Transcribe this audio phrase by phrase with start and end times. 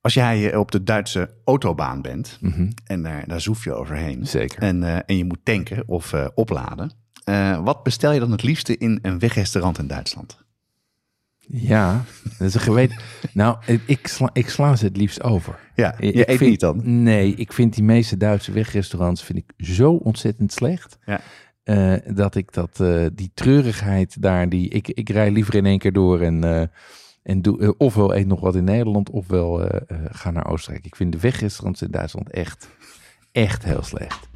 [0.00, 2.38] als jij eh, op de Duitse autobaan bent
[2.84, 4.62] en daar, daar zoef je overheen Zeker.
[4.62, 6.90] en, eh, en je moet tanken of eh, opladen,
[7.64, 10.38] wat bestel je dan het liefste in een wegrestaurant in Duitsland?
[11.50, 12.04] Ja,
[12.38, 12.96] dat is een geweten.
[13.32, 13.56] nou,
[13.86, 15.58] ik sla, ik sla ze het liefst over.
[15.74, 17.02] Ja, je Ik eet vind- niet dan?
[17.02, 20.98] Nee, ik vind die meeste Duitse wegrestaurants vind ik zo ontzettend slecht.
[21.06, 21.20] Ja.
[22.12, 26.20] dat ik dat, die treurigheid daar, die, ik, ik rij liever in één keer door
[26.20, 26.70] en,
[27.22, 30.86] en doe eh, ofwel eet nog wat in Nederland, ofwel eh, ga naar Oostenrijk.
[30.86, 32.68] Ik vind de wegrestaurants in Duitsland echt,
[33.32, 34.28] echt heel slecht.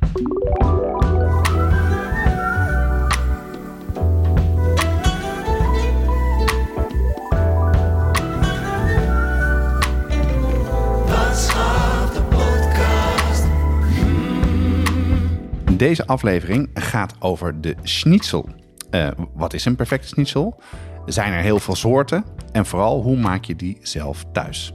[15.76, 18.48] Deze aflevering gaat over de schnitzel.
[19.34, 20.60] Wat is een perfecte schnitzel?
[21.06, 22.24] Zijn er heel veel soorten?
[22.52, 24.74] En vooral, hoe maak je die zelf thuis?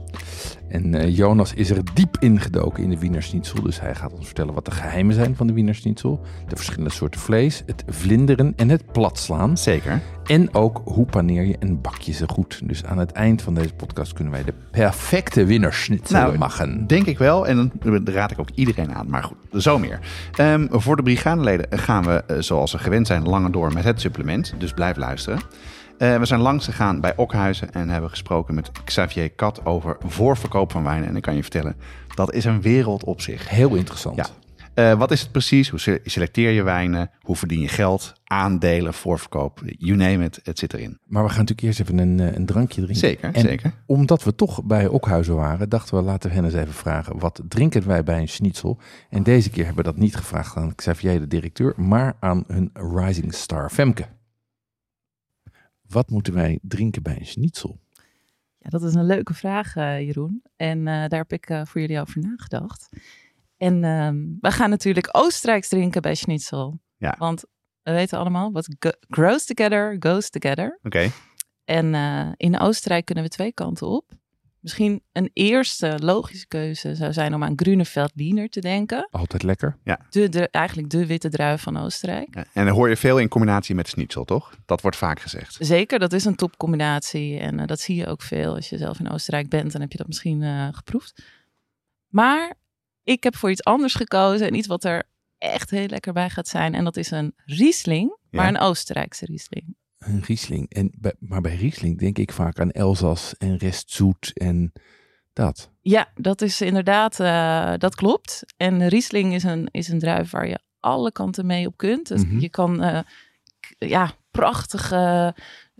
[0.68, 3.62] En eh, Jonas is er diep ingedoken in de Wiener Schnitzel.
[3.62, 6.20] Dus hij gaat ons vertellen wat de geheimen zijn van de Wiener Schnitzel.
[6.48, 9.56] De verschillende soorten vlees, het vlinderen en het platslaan.
[9.56, 10.00] Zeker.
[10.24, 12.60] En ook hoe paneer je en bak je ze goed.
[12.64, 16.86] Dus aan het eind van deze podcast kunnen wij de perfecte Wiener Schnitzel Nou, maken.
[16.86, 17.46] Denk ik wel.
[17.46, 19.10] En dan raad ik ook iedereen aan.
[19.10, 19.98] Maar goed, zo meer.
[20.32, 24.00] Ehm, voor de brigadeleden gaan we, eh, zoals ze gewend zijn, langer door met het
[24.00, 24.54] supplement.
[24.58, 25.38] Dus blijf luisteren.
[25.98, 30.72] Eh, we zijn langs gegaan bij Okhuizen en hebben gesproken met Xavier Kat over voorverkoop
[30.72, 31.08] van wijnen.
[31.08, 31.76] En ik kan je vertellen,
[32.14, 33.48] dat is een wereld op zich.
[33.48, 34.16] Heel interessant.
[34.16, 34.26] Ja.
[34.74, 35.68] Eh, wat is het precies?
[35.68, 37.10] Hoe se- selecteer je wijnen?
[37.20, 38.12] Hoe verdien je geld?
[38.24, 40.98] Aandelen, voorverkoop, you name it, het zit erin.
[41.06, 42.96] Maar we gaan natuurlijk eerst even een, eh, een drankje drinken.
[43.08, 43.72] Zeker, En zeker.
[43.86, 47.18] Omdat we toch bij Okhuizen waren, dachten we laten we hen eens even vragen.
[47.18, 48.78] Wat drinken wij bij een schnitzel?
[49.10, 52.70] En deze keer hebben we dat niet gevraagd aan Xavier, de directeur, maar aan hun
[52.72, 54.04] rising star Femke.
[55.88, 57.80] Wat moeten wij drinken bij een schnitzel?
[58.58, 60.42] Ja, dat is een leuke vraag, eh, Jeroen.
[60.56, 62.88] En eh, daar heb ik eh, voor jullie over nagedacht.
[63.56, 66.80] En ehm, we gaan natuurlijk Oostenrijks drinken bij Schnitzel.
[66.96, 67.14] Ja.
[67.18, 67.44] Want
[67.82, 68.68] we weten allemaal, wat
[69.08, 70.78] grows together, goes together.
[70.82, 71.10] Oké,
[71.64, 71.94] En
[72.36, 74.12] in Oostenrijk kunnen we twee kanten op.
[74.60, 79.08] Misschien een eerste logische keuze zou zijn om aan Grunewald-Liener te denken.
[79.10, 79.76] Altijd lekker.
[80.10, 82.34] De, de, eigenlijk de witte druif van Oostenrijk.
[82.34, 84.54] Ja, En dan hoor je veel in combinatie met schnitzel, toch?
[84.66, 85.56] Dat wordt vaak gezegd.
[85.60, 87.38] Zeker, dat is een topcombinatie.
[87.38, 88.54] En eh, dat zie je ook veel.
[88.54, 91.22] Als je zelf in Oostenrijk bent, dan heb je dat misschien eh, geproefd.
[92.08, 92.54] Maar
[93.02, 94.46] ik heb voor iets anders gekozen.
[94.46, 95.02] En iets wat er
[95.38, 96.74] echt heel lekker bij gaat zijn.
[96.74, 98.48] En dat is een Riesling, maar Ja.
[98.48, 99.76] een Oostenrijkse Riesling.
[99.98, 100.72] Een Riesling.
[100.72, 104.72] En bij, maar bij Riesling denk ik vaak aan Elzas en restzoet en
[105.32, 105.70] dat.
[105.80, 108.44] Ja, dat is inderdaad, eh, dat klopt.
[108.56, 112.08] En Riesling is een, is een druif waar je alle kanten mee op kunt.
[112.08, 112.38] Dus Mhm.
[112.38, 113.00] Je kan, eh,
[113.78, 115.34] ja, prachtige,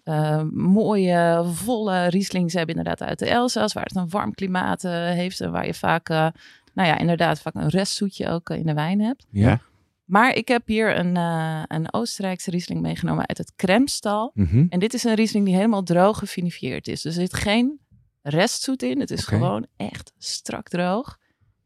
[0.04, 5.40] eh, mooie, volle Rieslings hebben inderdaad uit de Elzas, waar het een warm klimaat heeft
[5.40, 6.32] en waar je vaak, nou
[6.74, 9.26] ja, inderdaad vaak een restzoetje ook in de wijn hebt.
[9.30, 9.60] Ja.
[10.08, 14.30] Maar ik heb hier een, eh, een Oostenrijkse Riesling meegenomen uit het Kremstal.
[14.34, 14.66] Mhm.
[14.68, 17.02] En dit is een Riesling die helemaal droog gefinifieerd is.
[17.02, 17.80] Dus er zit geen
[18.22, 19.00] restzoet in.
[19.00, 21.18] Het is gewoon echt strak droog.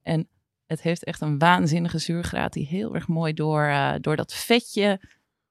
[0.02, 0.28] En
[0.66, 5.00] het heeft echt een waanzinnige zuurgraad die heel erg mooi door, eh, door dat vetje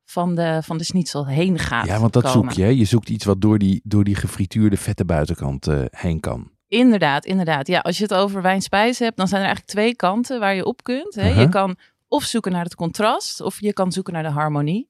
[0.06, 1.86] van de, van de schnitzel heen gaat.
[1.86, 2.44] Ja, want dat komen.
[2.44, 2.64] zoek je.
[2.64, 2.70] hè?
[2.70, 6.52] Je zoekt iets wat door die, door die gefrituurde vette buitenkant eh, heen kan.
[6.68, 7.68] Inderdaad, inderdaad.
[7.68, 10.66] Ja, als je het over wijnspijzen hebt, dan zijn er eigenlijk twee kanten waar je
[10.66, 11.16] op kunt.
[11.16, 11.28] Hè.
[11.30, 11.42] Uh-huh.
[11.42, 11.76] Je kan
[12.12, 14.90] of zoeken naar het contrast, of je kan zoeken naar de harmonie.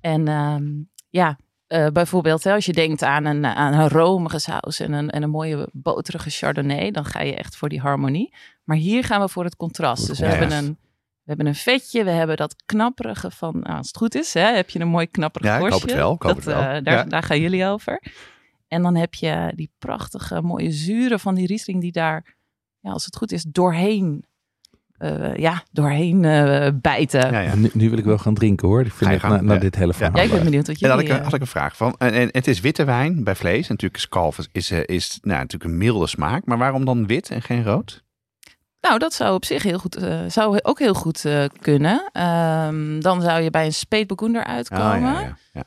[0.00, 0.64] En ehm,
[1.08, 5.10] ja, eh, bijvoorbeeld hè, als je denkt aan een, aan een romige saus en een,
[5.10, 8.34] en een mooie boterige chardonnay, dan ga je echt voor die harmonie.
[8.64, 10.06] Maar hier gaan we voor het contrast.
[10.06, 10.66] Dus we hebben, een,
[11.22, 14.40] we hebben een vetje, we hebben dat knapperige van, nou, als het goed is, hè,
[14.54, 16.62] heb je een mooi knapperig Ja, ik hoop het wel, ik hoop dat, het wel.
[16.62, 17.04] eh, daar, Ja.
[17.04, 18.02] daar gaan jullie over.
[18.68, 22.36] En dan heb je die prachtige mooie zuren van die Riesling die daar,
[22.80, 24.24] ja, als het goed is, doorheen,
[25.00, 27.32] eh, ja, doorheen eh, bijten.
[27.32, 27.54] Ja, ja.
[27.54, 28.80] Nu, nu wil ik wel gaan drinken hoor.
[28.80, 29.34] Ik Ga vind je het gang.
[29.34, 29.58] na, na Ja.
[29.60, 30.16] dit hele verhaal.
[30.16, 30.96] Ja, ik ben benieuwd wat En jullie...
[30.96, 31.94] had ik, een- had ik een vraag van.
[31.98, 33.68] En, en het is witte wijn bij vlees.
[33.68, 36.44] Natuurlijk is kalf is, is, eh, is nou, natuurlijk een milde smaak.
[36.46, 38.02] Maar waarom dan wit en geen rood?
[38.80, 42.08] Nou, dat zou op zich heel goed, eh, zou ook heel goed eh, kunnen.
[42.12, 44.86] Ehm, dan zou je bij een speetbekoender uitkomen.
[44.86, 45.64] Ah, ja, ja, ja.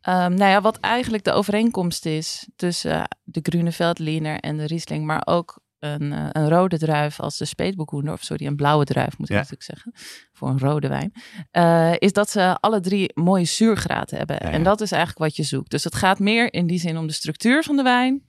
[0.00, 5.04] Ehm, nou ja, wat eigenlijk de overeenkomst is tussen de Grunewald Liener en de Riesling,
[5.04, 9.18] maar ook een, eh, een rode druif als de Speetboekoender, of sorry, een blauwe druif
[9.18, 9.40] moet ik Ja.
[9.40, 9.92] natuurlijk zeggen,
[10.32, 11.12] voor een rode wijn,
[11.50, 14.36] eh, is dat ze alle drie mooie zuurgraad hebben.
[14.40, 14.52] Ja, ja.
[14.52, 15.70] En dat is eigenlijk wat je zoekt.
[15.70, 18.22] Dus het gaat meer in die zin om de structuur van de wijn,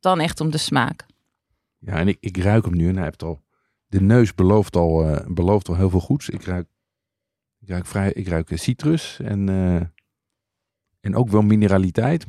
[0.00, 1.06] dan echt om de smaak.
[1.78, 3.42] Ja, en ik, ik ruik hem nu en hij heeft al...
[3.86, 6.28] De neus belooft al, eh, belooft al heel veel goeds.
[6.28, 6.66] Ik ruik,
[7.60, 9.48] ik ruik, vrij, ik ruik citrus en,
[11.00, 12.26] en ook wel mineraliteit.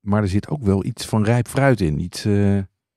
[0.00, 2.00] Maar er zit ook wel iets van rijp fruit in.
[2.00, 2.24] Iets,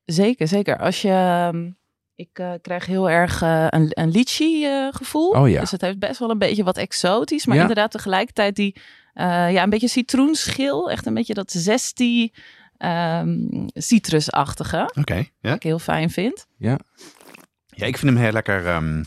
[0.06, 0.78] Zeker, zeker.
[0.80, 1.70] Als je, ehm,
[2.16, 5.30] ik eh, krijg heel erg eh, een, een lychee eh, gevoel.
[5.30, 5.60] Oh ja.
[5.60, 7.62] Dus het heeft best wel een beetje wat exotisch, maar Ja.
[7.62, 8.76] inderdaad tegelijkertijd die,
[9.14, 10.92] ja, een beetje citroenschil.
[10.92, 12.34] Echt een beetje dat zestie
[12.78, 13.38] ehm
[13.74, 15.26] citrusachtige, Oké, ja.
[15.42, 16.48] wat ik heel fijn vind.
[16.58, 16.78] Ja,
[17.76, 18.68] ik vind hem heel lekker...
[18.68, 19.04] ehm,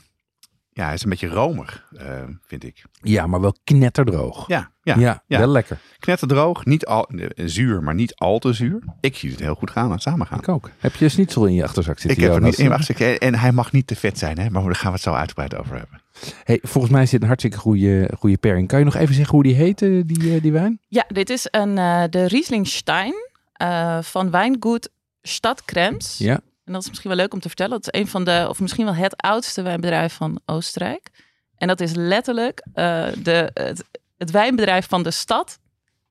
[0.79, 2.85] ja, hij is een beetje romig, eh, vind ik.
[3.03, 4.47] ja, maar wel knetterdroog.
[4.49, 4.99] Ja, ja.
[4.99, 5.39] Ja, ja.
[5.39, 5.79] wel lekker.
[5.99, 8.83] Knetterdroog, niet al, eh, zuur, maar niet al te zuur.
[9.01, 10.39] Ik zie het heel goed gaan, samen gaan.
[10.39, 10.71] Ik ook.
[10.79, 12.23] Heb je schnitzel in je achterzak Ik zitten?
[12.23, 14.51] heb er niet in ik- En hij mag niet te vet zijn, hè?
[14.51, 16.03] maar daar gaan we het zo uitgebreid over hebben.
[16.45, 18.69] Hey, volgens mij is dit een hartstikke goede, goede pairing.
[18.69, 20.81] Kan je nog even zeggen hoe die heet, eh, die, eh, die wijn?
[20.89, 23.15] Ja, dit is een, eh, de Riesling Stein
[23.53, 24.89] eh, van Wijngoed
[25.23, 26.19] Stad Krems.
[26.19, 26.41] Ja.
[26.69, 27.81] En dat is misschien wel leuk om te vertellen.
[27.81, 31.11] Dat is een van de, of misschien wel het oudste wijnbedrijf van Oostenrijk.
[31.57, 33.85] En dat is letterlijk eh, de, het,
[34.19, 35.59] het wijnbedrijf van de stad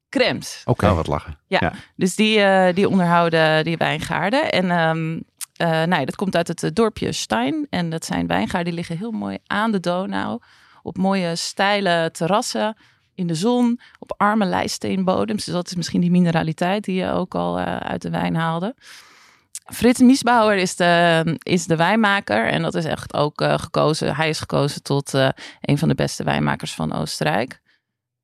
[0.09, 0.61] Krems.
[0.65, 0.87] Oké.
[0.87, 1.39] Oh, wat lachen.
[1.95, 4.51] Dus die, eh, die onderhouden die wijngaarden.
[4.51, 5.19] En ehm
[5.57, 7.67] eh, nou ja, dat komt uit het dorpje Stein.
[7.69, 10.39] En dat zijn wijngaarden die liggen heel mooi aan de Donau.
[10.83, 12.77] Op mooie steile terrassen.
[13.15, 13.79] In de zon.
[13.99, 15.45] Op arme lijststeenbodems.
[15.45, 18.75] Dus dat is misschien die mineraliteit die je ook al eh, uit de wijn haalde.
[19.73, 22.47] Frits Miesbauer is de, is de wijnmaker.
[22.47, 24.15] En dat is echt ook eh, gekozen.
[24.15, 25.29] Hij is gekozen tot eh,
[25.61, 27.61] een van de beste wijnmakers van Oostenrijk.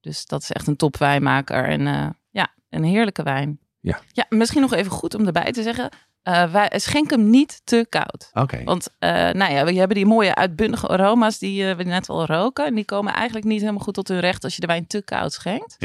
[0.01, 1.67] Dus dat is echt een topwijnmaker.
[1.67, 3.59] En eh, ja, een heerlijke wijn.
[3.79, 3.99] Ja.
[4.11, 5.89] ja, misschien nog even goed om erbij te zeggen.
[6.51, 8.29] wij schenk hem niet te koud.
[8.33, 8.63] Oké.
[8.63, 12.65] Want nou ja, we hebben die mooie uitbundige aroma's die we net al roken.
[12.65, 15.01] En die komen eigenlijk niet helemaal goed tot hun recht als je de wijn te
[15.01, 15.75] koud schenkt.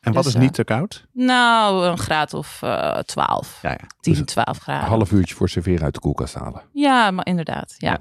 [0.00, 1.06] En wat dus, is niet te koud?
[1.12, 3.58] Nou, een graad of eh 12.
[3.62, 3.76] Ja, ja.
[4.00, 4.82] 10, Dus 12 graden.
[4.82, 6.62] Een half uurtje voor serveren uit de koelkast halen.
[6.72, 7.74] Ja, maar inderdaad.
[7.78, 7.90] Ja.
[7.90, 8.00] Ja.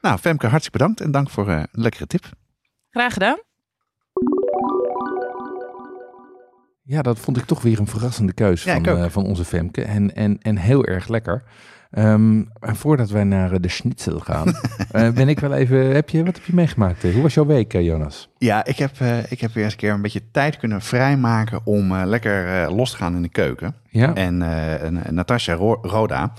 [0.00, 2.24] Nou, Femke, hartstikke bedankt en dank voor eh, een lekkere tip.
[2.90, 3.38] Graag gedaan.
[6.82, 9.82] Ja, dat vond ik toch weer een verrassende keuze Ja, van, eh, van onze Femke.
[9.82, 11.42] En, en, en heel erg lekker.
[11.90, 14.46] Ehm, en voordat wij naar eh, de schnitzel gaan,
[14.90, 15.94] eh, ben ik wel even...
[15.94, 17.02] Heb je, wat heb je meegemaakt?
[17.02, 18.28] Hoe was jouw week, eh, Jonas?
[18.38, 18.90] Ja, ik heb,
[19.28, 22.96] ik heb weer eens een keer een beetje tijd kunnen vrijmaken om lekker los te
[22.96, 23.74] gaan in de keuken.
[23.88, 24.42] Ja, En
[24.82, 26.32] en, Natasja Ro- Roda,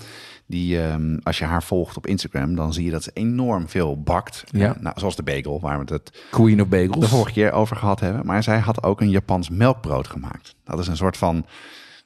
[0.46, 4.02] die, ehm, als je haar volgt op Instagram, dan zie je dat ze enorm veel
[4.02, 4.44] bakt.
[4.50, 4.76] Ja.
[4.80, 7.08] Nou, zoals de bagel, waar we het Queen of de Bagels.
[7.08, 8.26] vorige keer over gehad hebben.
[8.26, 10.54] Maar zij had ook een Japans melkbrood gemaakt.
[10.64, 11.46] Dat is een soort van...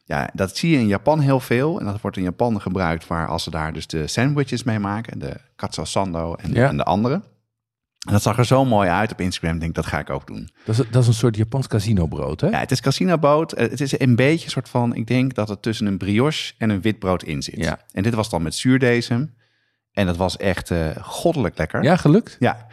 [0.08, 1.78] Ja, dat zie je in Japan heel veel.
[1.80, 5.18] En dat wordt in Japan gebruikt waar als ze daar dus de sandwiches mee maken.
[5.18, 6.68] De katsu sando en, Ja.
[6.68, 7.14] en de andere.
[8.06, 9.54] En dat zag er zo mooi uit op Instagram.
[9.54, 10.50] Ik denk, dat ga ik ook doen.
[10.64, 12.48] Dat is, dat is een soort Japans casinobrood, hè?
[12.48, 13.52] Ja, het is casinoboot.
[13.52, 14.94] Eh, Het is een beetje een soort van...
[14.94, 17.56] Ik denk dat het tussen een brioche en een witbrood in zit.
[17.56, 17.78] Ja.
[17.92, 19.34] En dit was dan met zuurdesem.
[19.92, 21.82] En dat was echt eh, goddelijk lekker.
[21.82, 22.36] Ja, gelukt?
[22.38, 22.66] Ja,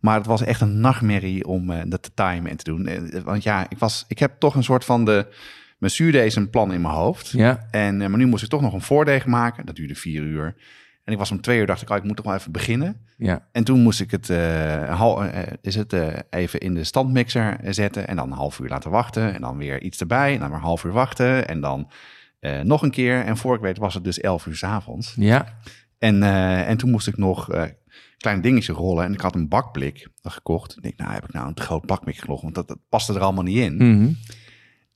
[0.00, 3.10] maar het was echt een nachtmerrie om eh, dat te timen en te doen.
[3.24, 5.26] Want ja, ik, was, ik heb toch een soort van de
[5.80, 7.30] mijn zuurdezen plan in mijn hoofd.
[7.30, 7.66] Ja.
[7.70, 9.66] En, eh, maar nu moest ik toch nog een voordeeg maken.
[9.66, 10.54] Dat duurde vier uur.
[11.04, 12.96] En ik was om twee uur, dacht ik, oh, ik moet toch wel even beginnen.
[13.16, 13.48] Ja.
[13.52, 15.92] En toen moest ik het, eh, hal- eh, is het
[16.30, 18.08] even in de standmixer zetten.
[18.08, 19.34] En dan een half uur laten wachten.
[19.34, 20.32] En dan weer iets erbij.
[20.32, 21.48] En dan weer een half uur wachten.
[21.48, 21.90] En dan
[22.62, 23.24] nog een keer.
[23.24, 25.14] En voor ik weet was het dus elf uur 's avonds.
[25.18, 25.58] Ja.
[25.98, 26.22] En,
[26.66, 27.62] en toen moest ik nog eh
[28.18, 29.04] kleine dingetjes rollen.
[29.04, 30.76] En ik had een bakblik gekocht.
[30.76, 32.42] Ik denk, nou heb ik nou een groot bakblik gekocht.
[32.42, 33.76] Want dat, dat paste er allemaal niet in.
[33.76, 34.12] Mhm.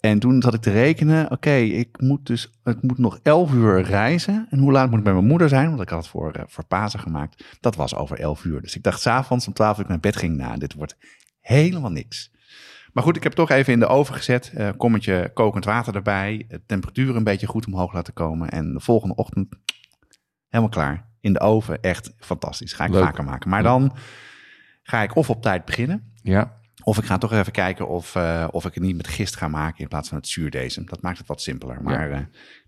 [0.05, 1.31] En toen zat ik te rekenen.
[1.31, 4.47] Oké, ik moet dus, het moet nog 11 uur reizen.
[4.51, 5.69] En hoe laat moet ik bij mijn moeder zijn?
[5.69, 7.45] Want ik had het voor, voor Pasen gemaakt.
[7.61, 8.61] Dat was over 11 uur.
[8.61, 10.37] Dus ik dacht s'avonds om 12 uur ik naar bed ging.
[10.37, 10.97] Nou, dit wordt
[11.41, 12.31] helemaal niks.
[12.93, 14.53] Maar goed, ik heb toch even in de oven gezet.
[14.55, 16.45] eh kommetje kokend water erbij.
[16.49, 18.49] De temperatuur een beetje goed omhoog laten komen.
[18.49, 19.55] En de volgende ochtend
[20.49, 21.09] helemaal klaar.
[21.21, 22.73] In de oven, echt fantastisch.
[22.73, 23.03] Ga ik Leuk.
[23.03, 23.51] vaker maken.
[23.51, 23.97] Maar dan
[24.83, 26.13] ga ik of op tijd beginnen.
[26.23, 26.63] Ja.
[26.87, 29.49] Of ik ga toch even kijken of, eh, of ik het niet met gist ga
[29.49, 30.87] maken in plaats van het zuurdesem.
[30.87, 31.83] Dat maakt het wat simpeler.
[31.83, 32.19] Maar eh,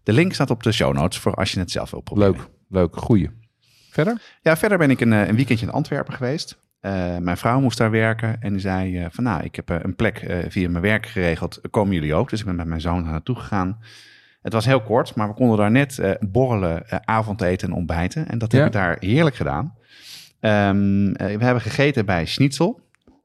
[0.03, 2.33] de link staat op de show notes voor als je het zelf wil proberen.
[2.33, 2.49] Leuk.
[2.69, 2.97] Leuk.
[2.97, 3.31] Goeie.
[3.91, 4.21] Verder?
[4.43, 6.65] Ja, verder ben ik een, eh, een weekendje in Antwerpen geweest.
[7.21, 10.69] Mijn vrouw moest daar werken en die zei van nou, ik heb een plek via
[10.69, 11.61] mijn werk geregeld.
[11.71, 12.31] Komen jullie ook?
[12.31, 13.79] Dus ik ben met mijn zoon daar naartoe gegaan.
[14.43, 18.29] Het was heel kort, maar we konden daar net borrelen, avondeten en ontbijten.
[18.29, 18.59] En dat Ja.
[18.59, 19.75] heb ik daar heerlijk gedaan.
[20.41, 22.81] Ehm, eh, we hebben gegeten bij Schnitzel.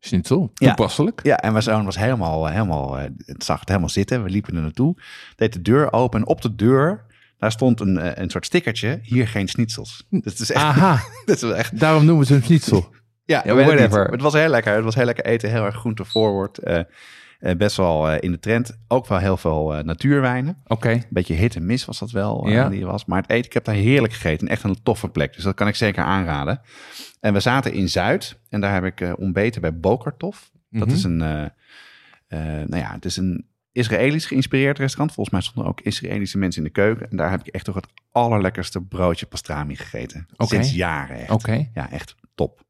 [0.06, 0.52] Schnitzel.
[0.54, 1.20] Toepasselijk.
[1.24, 4.24] Ja, en mijn zoon was helemaal, eh, helemaal, eh, het zag het helemaal zitten.
[4.24, 4.96] We liepen er naartoe,
[5.36, 7.06] deed de deur open en op de deur,
[7.38, 10.06] Daar stond een, eh, een soort stickertje, hier geen schnitzels.
[10.10, 12.90] Dus het is echt, Aha, dat is echt daarom noemen ze hem schnitzel.
[13.26, 14.12] ja, Ja, weet het whatever.
[14.12, 14.74] Het was heel lekker.
[14.76, 16.58] Het was heel lekker eten, heel erg groente forward.
[16.58, 16.80] eh,
[17.58, 18.78] best wel eh, in de trend.
[18.88, 20.62] Ook wel heel veel eh, natuurwijnen.
[20.68, 22.70] Oké, Een beetje hit en miss was dat wel, eh, Ja.
[22.70, 23.06] die was.
[23.06, 24.48] Maar het eten, ik heb daar heerlijk gegeten.
[24.48, 25.34] Echt een toffe plek.
[25.34, 26.62] Dus dat kan ik zeker aanraden.
[27.20, 28.40] En we zaten in Zuid.
[28.50, 30.52] En daar heb ik eh, ontbeten bij Bokertof.
[30.70, 30.96] Dat Mhm.
[30.96, 35.14] is een, eh, eh, nou ja, het is een Israëlisch geïnspireerd restaurant.
[35.14, 37.10] Volgens mij stonden ook Israëlische mensen in de keuken.
[37.10, 40.28] En daar heb ik echt toch het allerlekkerste broodje pastrami gegeten.
[40.38, 41.30] Sinds jaren echt.
[41.30, 41.70] oké.
[41.74, 42.64] Ja, echt top.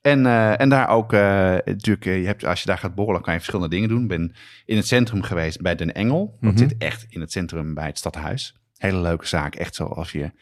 [0.00, 1.20] En, eh, en daar ook, eh,
[1.64, 4.02] natuurlijk, eh, je hebt, als je daar gaat borrelen, kan je verschillende dingen doen.
[4.02, 4.32] Ik ben
[4.64, 6.36] in het centrum geweest bij Den Engel.
[6.40, 6.58] Dat Mhm.
[6.58, 8.56] zit echt in het centrum bij het stadhuis.
[8.76, 9.54] Hele leuke zaak.
[9.54, 10.32] Echt zoals je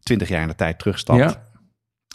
[0.00, 1.18] twintig jaar in de tijd terugstapt.
[1.18, 1.26] Ja.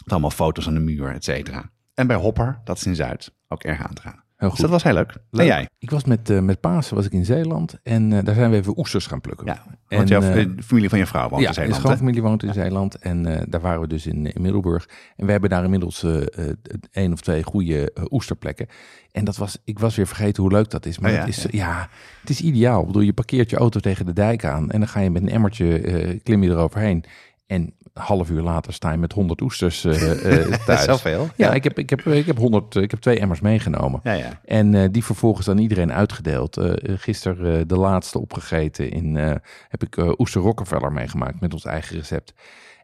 [0.02, 1.70] Met allemaal foto's aan de muur, et cetera.
[1.94, 4.22] En bij Hopper, dat is in Zuid, ook erg aan te.
[4.36, 5.16] Heel Dus dat was heel leuk.
[5.30, 5.40] Leuk.
[5.40, 5.68] En jij?
[5.78, 8.56] Ik was met, eh, met Pasen was ik in Zeeland en eh, daar zijn we
[8.56, 9.46] even oesters gaan plukken.
[9.46, 11.76] Ja, En, want jouw eh, de familie van je vrouw woont ja, in de Zeeland.
[11.76, 11.82] hè?
[11.82, 14.88] schoonfamilie woont in Zeeland en daar waren we dus in, in Middelburg.
[15.16, 16.06] En we hebben daar inmiddels
[16.90, 18.66] één of twee goede oesterplekken.
[19.12, 20.98] En dat was, ik was weer vergeten hoe leuk dat is.
[20.98, 21.48] Maar Oh ja, het, is, ja.
[21.50, 21.88] ja.
[22.20, 22.80] het is ideaal.
[22.80, 25.22] Ik bedoel, je parkeert je auto tegen de dijk aan en dan ga je met
[25.22, 27.04] een emmertje, klim je eroverheen.
[27.46, 30.84] En een half uur later sta je met 100 oesters Dat is thuis.
[30.84, 31.28] zoveel.
[31.36, 34.00] Ja, ik heb, ik, heb, ik, heb 100, eh, ik heb twee emmers meegenomen.
[34.02, 34.40] Ja, ja.
[34.44, 36.56] En die vervolgens aan iedereen uitgedeeld.
[36.56, 38.90] Eh gisteren de laatste opgegeten.
[38.90, 39.16] In,
[39.68, 42.34] heb ik oester Rockefeller meegemaakt met ons eigen recept.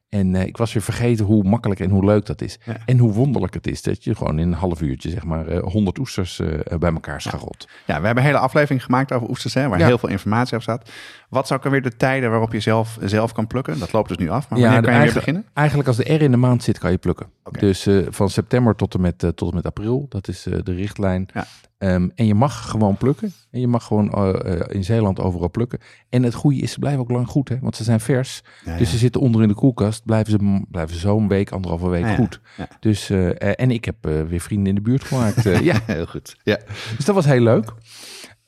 [0.08, 2.58] En ik was weer vergeten hoe makkelijk en hoe leuk dat is.
[2.64, 2.76] Ja.
[2.86, 5.62] En hoe wonderlijk het is dat je gewoon in een half uurtje zeg maar eh
[5.62, 6.40] 100 oesters
[6.78, 7.68] bij elkaar scharrelt.
[7.86, 10.62] Ja, we hebben een hele aflevering gemaakt over oesters, hè, waar heel veel informatie op
[10.62, 10.90] staat.
[11.30, 13.78] Wat zou er weer de tijden waarop je zelf, zelf kan plukken?
[13.78, 15.44] Dat loopt dus nu af, maar Ja, wanneer kan je weer beginnen?
[15.54, 17.26] Eigenlijk als de R in de maand zit kan je plukken.
[17.58, 20.06] Dus eh, van september tot en met, eh, tot en met april.
[20.08, 21.28] Dat is eh, de richtlijn.
[21.34, 21.46] Ja.
[21.78, 23.32] Ehm, en je mag gewoon plukken.
[23.50, 24.36] En je mag gewoon
[24.68, 25.78] in Zeeland overal plukken.
[26.08, 27.48] En het goede is, ze blijven ook lang goed.
[27.48, 27.56] Hè?
[27.60, 28.42] Want ze zijn vers.
[28.64, 30.04] Ja, Dus ze zitten onder in de koelkast.
[30.04, 32.40] Blijven ze, blijven zo'n week, anderhalve week goed.
[32.80, 33.96] Dus, en ik heb
[34.28, 35.42] weer vrienden in de buurt gemaakt.
[35.70, 36.36] ja, heel goed.
[36.42, 36.58] Ja.
[36.96, 37.72] dus dat was heel leuk.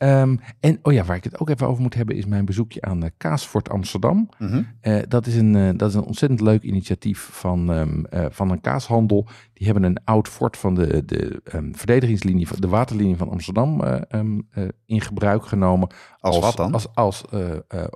[0.03, 2.81] Ehm, en oh ja, waar ik het ook even over moet hebben, is mijn bezoekje
[2.83, 4.29] aan eh, Kaasfort Amsterdam.
[4.39, 4.63] Mhm.
[4.81, 8.51] Eh, dat, is een, eh, dat is een ontzettend leuk initiatief van, ehm, eh, van
[8.51, 9.27] een kaashandel.
[9.53, 13.83] Die hebben een oud fort van de, de ehm, verdedigingslinie, van de waterlinie van Amsterdam
[14.87, 15.89] in gebruik genomen.
[16.21, 16.73] Als wat dan?
[16.73, 17.25] Als, als,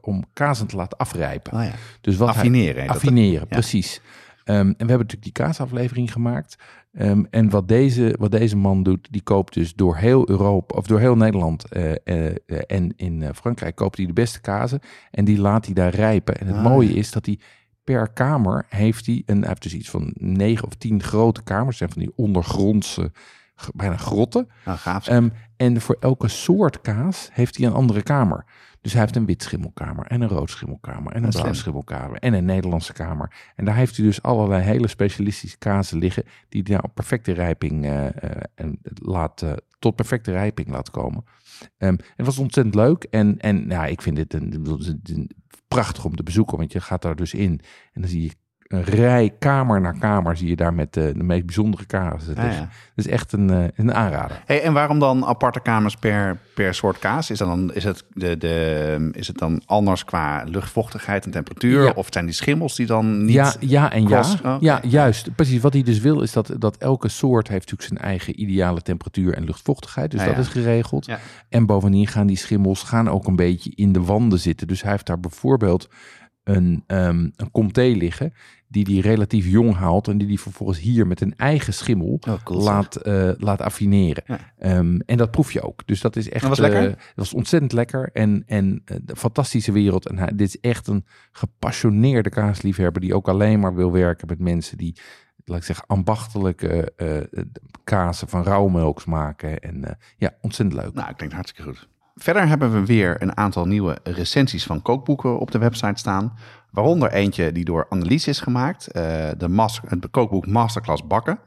[0.01, 1.53] om kazen te laten afrijpen.
[1.53, 1.73] Oh ja.
[2.01, 2.75] Dus wat hij- Affineren.
[2.75, 2.93] dat, hè?
[2.93, 4.01] Affineren, precies.
[4.45, 6.57] En we hebben natuurlijk die kaasaflevering gemaakt.
[6.97, 10.87] Ehm, en wat deze, wat deze man doet, die koopt dus door heel Europa, of
[10.87, 12.35] door heel Nederland eh, eh,
[12.67, 14.81] en in eh, Frankrijk koopt hij de beste kazen.
[15.11, 16.37] En die laat hij daar rijpen.
[16.37, 17.39] En het Ah, mooie is dat hij
[17.85, 21.77] per kamer heeft hij, een, hij heeft dus iets van negen of tien grote kamers.
[21.77, 23.13] zijn van die ondergrondse,
[23.75, 24.49] bijna grotten.
[24.65, 25.09] Nou, gaaf.
[25.09, 28.45] Ehm, en voor elke soort kaas heeft hij een andere kamer.
[28.87, 32.33] Dus hij heeft een wit schimmelkamer en een rood schimmelkamer en een blauw schimmelkamer en
[32.33, 33.35] een Nederlandse kamer.
[33.57, 37.33] En daar heeft hij dus allerlei hele specialistische kazen liggen die hij nou op perfecte
[37.33, 41.25] rijping eh, eh, en laat, eh, tot perfecte rijping laat komen.
[41.79, 45.31] Ehm, het was ontzettend leuk en, en ja, ik vind dit een, een- een-
[45.69, 47.61] prachtig om te bezoeken, want je gaat daar dus in
[47.93, 48.31] en dan zie je
[48.69, 52.35] een rij kamer na kamer zie je daar met eh, de meest bijzondere kazen.
[52.35, 52.69] Ja, Dus ja.
[52.95, 54.43] Het is echt een, eh, een aanrader.
[54.47, 57.31] Hey, en waarom dan aparte kamers per, per soort kaas?
[57.31, 61.85] Is, dat dan, is, het de, de, is het dan anders qua luchtvochtigheid en temperatuur?
[61.85, 61.93] Ja.
[61.95, 63.35] Of zijn die schimmels die dan niet...
[63.35, 64.25] Ja, ja en ja.
[64.45, 65.35] oh, Ja, juist.
[65.35, 65.61] Precies.
[65.61, 69.35] Wat hij dus wil is dat, dat elke soort heeft natuurlijk zijn eigen ideale temperatuur
[69.35, 70.11] en luchtvochtigheid.
[70.11, 70.41] Dus Ja, dat ja.
[70.41, 71.07] is geregeld.
[71.07, 71.19] Ja.
[71.49, 74.67] En bovendien gaan die schimmels gaan ook een beetje in de wanden zitten.
[74.67, 75.89] Dus hij heeft daar bijvoorbeeld
[76.45, 78.33] een, ehm een comté liggen
[78.69, 82.43] die die relatief jong haalt en die die vervolgens hier met een eigen schimmel Oh,
[82.45, 84.23] cool, laat, eh, laat affineren.
[84.27, 84.39] Ja.
[84.59, 85.87] Ehm, en dat proef je ook.
[85.87, 86.41] Dus dat is echt.
[86.41, 86.83] Dat was lekker?
[86.83, 90.09] eh, dat was ontzettend lekker en, en eh, een fantastische wereld.
[90.09, 94.39] En hij, dit is echt een gepassioneerde kaasliefhebber die ook alleen maar wil werken met
[94.39, 94.97] mensen die,
[95.45, 96.93] laat ik zeggen, ambachtelijke
[97.85, 99.59] kazen van rauwmelks maken.
[99.59, 100.95] En ja, ontzettend leuk.
[100.95, 101.89] Nou, klinkt hartstikke goed.
[102.21, 106.37] Verder hebben we weer een aantal nieuwe recensies van kookboeken op de website staan.
[106.71, 108.87] Waaronder eentje die door Annelies is gemaakt.
[108.87, 109.03] eh,
[109.39, 111.39] de mas- het kookboek Masterclass Bakken.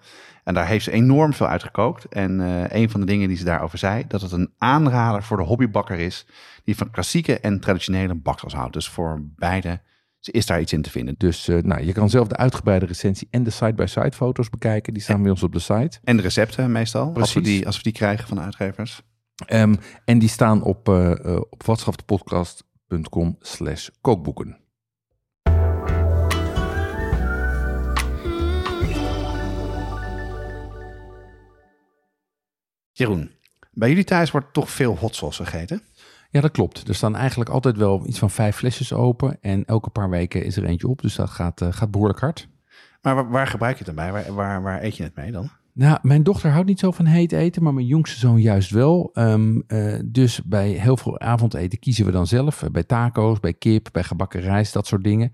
[0.43, 2.05] En daar heeft ze enorm veel uitgekookt.
[2.05, 5.38] En eh, een van de dingen die ze daarover zei, dat het een aanrader voor
[5.38, 6.25] de hobbybakker is.
[6.63, 8.73] Die van klassieke en traditionele baksels houdt.
[8.73, 9.81] Dus voor beide
[10.21, 11.15] is daar iets in te vinden.
[11.17, 14.93] Dus eh, nou, je kan zelf de uitgebreide recensie en de side-by-side foto's bekijken.
[14.93, 15.99] Die staan bij ons op de site.
[16.03, 17.43] En de recepten meestal, als we, Precies.
[17.57, 19.01] die, als we die krijgen van de uitgevers.
[19.46, 21.12] Ehm, en die staan op, uh,
[21.50, 24.58] op watschapdepodcast.com slash kookboeken.
[32.91, 33.31] Jeroen,
[33.72, 35.81] bij jullie thuis wordt toch veel hot sauce gegeten?
[36.29, 36.88] Ja, dat klopt.
[36.88, 39.38] Er staan eigenlijk altijd wel iets van vijf flesjes open.
[39.41, 41.01] En elke paar weken is er eentje op.
[41.01, 42.48] Dus dat gaat, eh, gaat behoorlijk hard.
[43.01, 44.12] Maar waar, waar gebruik je het dan bij?
[44.12, 45.50] Waar, waar, waar eet je het mee dan?
[45.79, 49.09] Nou, mijn dochter houdt niet zo van heet eten, maar mijn jongste zoon juist wel.
[49.13, 52.63] Ehm, eh, dus bij heel veel avondeten kiezen we dan zelf.
[52.63, 55.33] Eh, bij taco's, bij kip, bij gebakken rijst, dat soort dingen.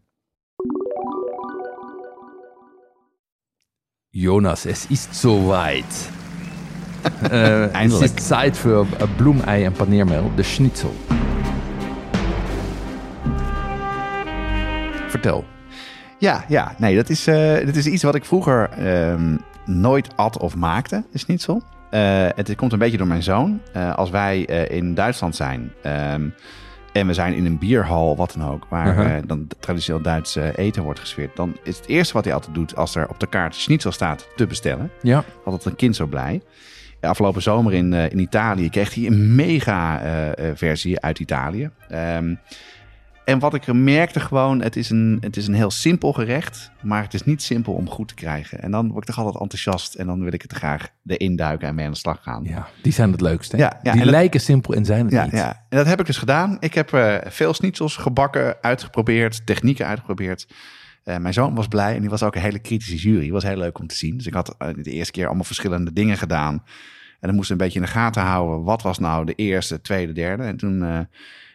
[4.13, 5.85] Jonas, es ist soweit.
[7.21, 7.31] es
[7.73, 8.17] Eindelijk.
[8.17, 10.89] ist Zeit für äh, Bloemei en paneermeel, de schnitzel.
[15.07, 15.45] Vertel.
[16.19, 20.37] Ja, ja, nee, dat is, eh, dat is iets wat ik vroeger ehm, nooit at
[20.37, 21.61] of maakte, de schnitzel.
[21.89, 23.61] Eh, het komt een beetje door mijn zoon.
[23.95, 26.29] Als wij in Duitsland zijn ehm,
[26.93, 29.17] en we zijn in een bierhal, wat dan ook, waar Uh-huh.
[29.17, 32.75] eh, dan traditioneel Duits eten wordt gesfeerd, dan is het eerste wat hij altijd doet
[32.75, 34.91] als er op de kaart schnitzel staat te bestellen.
[35.01, 36.41] Ja, Altijd een kind zo blij.
[37.01, 41.69] Afgelopen zomer in, eh, in Italië kreeg hij een mega eh, versie uit Italië.
[41.89, 42.35] Ehm,
[43.31, 47.03] en wat ik merkte gewoon, het is, een, het is een heel simpel gerecht, maar
[47.03, 48.61] het is niet simpel om goed te krijgen.
[48.61, 51.67] En dan word ik toch altijd enthousiast en dan wil ik het graag erin duiken
[51.67, 52.43] en mee aan de slag gaan.
[52.43, 53.57] ja, die zijn het leukste.
[53.57, 55.31] Ja, ja, die dat- lijken simpel en zijn het Ja, niet.
[55.31, 56.57] ja, en dat heb ik dus gedaan.
[56.59, 60.47] Ik heb eh, veel schnitzels gebakken, uitgeprobeerd, technieken uitgeprobeerd.
[61.03, 63.23] Eh, mijn zoon was blij en die was ook een hele kritische jury.
[63.23, 64.17] Het was heel leuk om te zien.
[64.17, 66.53] Dus ik had eh, de eerste keer allemaal verschillende dingen gedaan.
[67.19, 68.63] En dan moest ik een beetje in de gaten houden.
[68.63, 70.43] Wat was nou de eerste, tweede, derde?
[70.43, 71.07] En toen,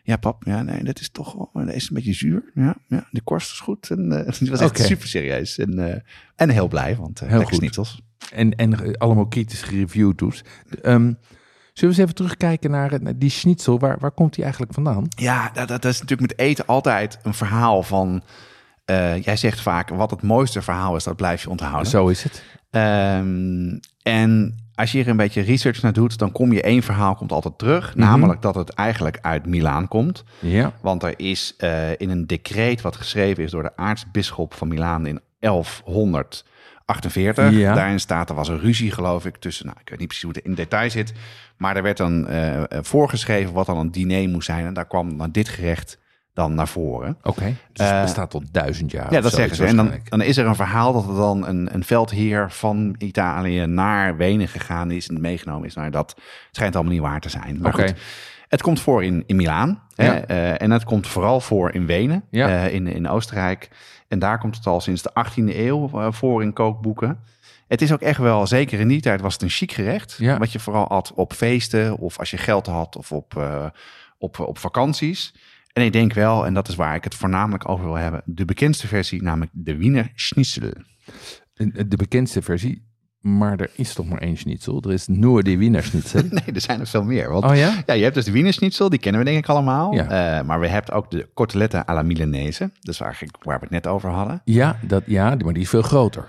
[0.06, 2.50] ja pap, ja nee, dat is toch wel, dat is een beetje zuur.
[2.54, 3.90] Ja, ja de korst is goed.
[3.90, 5.58] En eh die was echt super serieus.
[5.58, 6.00] En, eh,
[6.36, 8.00] en heel blij, want uh, Heel goed.
[8.32, 10.44] En, en allemaal kritisch gereviewd doet.
[10.82, 11.14] Ehm, zullen
[11.72, 13.78] we eens even terugkijken naar, naar die schnitzel?
[13.78, 15.06] Waar, waar komt die eigenlijk vandaan?
[15.08, 18.22] Ja, dat, dat is natuurlijk met eten altijd een verhaal van...
[19.20, 21.90] jij zegt vaak, wat het mooiste verhaal is, dat blijf je onthouden.
[21.90, 22.42] Zo is het.
[22.70, 27.14] Ehm, en als je hier een beetje research naar doet, dan kom je één verhaal
[27.14, 27.94] komt altijd terug.
[27.94, 30.24] Namelijk dat het eigenlijk uit Milaan komt.
[30.38, 30.72] Ja.
[30.80, 35.06] Want er is eh, in een decreet wat geschreven is door de aartsbisschop van Milaan
[35.06, 37.50] in 1148.
[37.50, 37.74] Ja.
[37.74, 40.34] Daarin staat, er was een ruzie geloof ik tussen, nou ik weet niet precies hoe
[40.34, 41.12] het in detail zit.
[41.56, 44.66] Maar er werd dan eh, eh, voorgeschreven wat dan een diner moest zijn.
[44.66, 45.98] En daar kwam dan dit gerecht
[46.36, 47.16] dan naar voren.
[47.22, 47.44] Oké.
[47.72, 49.12] Dus het Eh, bestaat al duizend jaar.
[49.12, 49.64] Ja, dat zeggen ze.
[49.64, 53.66] En dan, dan is er een verhaal dat er dan een, een veldheer van Italië
[53.66, 55.74] naar Wenen gegaan is en meegenomen is.
[55.74, 56.16] Nou, dat
[56.50, 57.58] schijnt allemaal niet waar te zijn.
[57.60, 57.86] Maar Oké.
[57.86, 57.94] goed,
[58.48, 59.82] het komt voor in, in Milaan.
[59.94, 60.24] Hè, Ja.
[60.26, 62.48] eh, en het komt vooral voor in Wenen, Ja.
[62.48, 63.70] eh, in, in Oostenrijk.
[64.08, 67.18] En daar komt het al sinds de 18e eeuw voor in kookboeken.
[67.68, 70.16] Het is ook echt wel, zeker in die tijd was het een chic gerecht.
[70.18, 70.38] Ja.
[70.38, 73.34] Wat je vooral had op feesten of als je geld had of op,
[74.18, 75.34] op, op vakanties.
[75.76, 78.44] En ik denk wel, en dat is waar ik het voornamelijk over wil hebben, de
[78.44, 80.70] bekendste versie, namelijk de Wiener Schnitzel.
[81.52, 82.84] De de bekendste versie.
[83.20, 84.82] Maar er is toch maar één schnitzel.
[84.82, 86.22] Er is nur die Wiener schnitzel.
[86.30, 87.30] Nee, er zijn er veel meer.
[87.30, 87.82] Want Oh ja?
[87.86, 89.92] ja, je hebt dus de Wiener Schnitzel, die kennen we denk ik allemaal.
[89.94, 90.38] Ja.
[90.38, 92.70] Eh, maar we hebben ook de coteletten à la Milanese.
[92.80, 94.40] Dus eigenlijk waar we het net over hadden.
[94.44, 96.24] Ja, dat, ja, maar die is veel groter.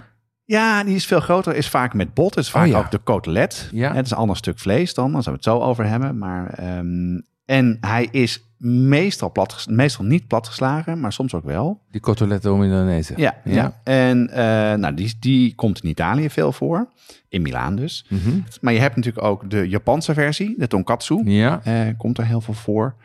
[0.46, 2.38] Ja, die is veel groter, is vaak met bot.
[2.38, 2.78] Is vaak Oh ja.
[2.78, 3.70] ook de cotelet.
[3.72, 3.94] Ja.
[3.94, 6.18] Het is een ander stuk vlees dan, daar zullen we het zo over hebben.
[6.18, 11.82] Maar, ehm, en hij is meestal, plat, meestal niet platgeslagen, maar soms ook wel.
[11.92, 13.14] Die cotoletto milanese.
[13.16, 13.82] Ja, ja.
[13.84, 16.90] en eh, nou, die, die komt in Italië veel voor.
[17.30, 18.06] In Milaan dus.
[18.10, 18.40] Mhm.
[18.62, 21.22] Maar je hebt natuurlijk ook de Japanse versie, de tonkatsu.
[21.24, 21.62] Ja.
[21.64, 22.96] Eh, komt er heel veel voor.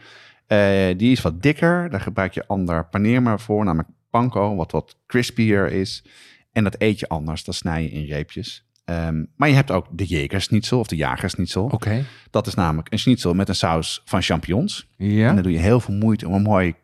[0.46, 0.58] Eh,
[0.96, 1.90] die is wat dikker.
[1.90, 6.04] Daar gebruik je ander paneermeel voor, namelijk panko, wat wat crispier is.
[6.52, 8.64] En dat eet je anders, dat snij je in reepjes.
[8.84, 11.64] Ehm, maar je hebt ook de jegersnitzel of de jagersnitzel.
[11.64, 12.04] Oké.
[12.30, 14.88] Dat is namelijk een schnitzel met een saus van champignons.
[14.98, 15.32] En Ja.
[15.32, 16.74] dan doe je heel veel moeite om een mooi,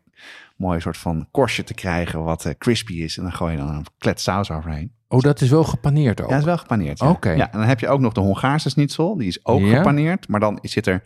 [0.56, 3.16] mooi soort van korstje te krijgen wat eh, crispy is.
[3.16, 4.92] En dan gooi je dan een klet saus overheen.
[5.08, 6.26] Oh, dat is wel gepaneerd ook.
[6.26, 6.98] Ja, dat is wel gepaneerd.
[6.98, 7.10] Ja.
[7.10, 7.30] Oké.
[7.30, 9.16] Ja, en dan heb je ook nog de Hongaarse schnitzel.
[9.16, 9.76] Die is ook Ja.
[9.76, 10.28] gepaneerd.
[10.28, 11.02] Maar dan zit er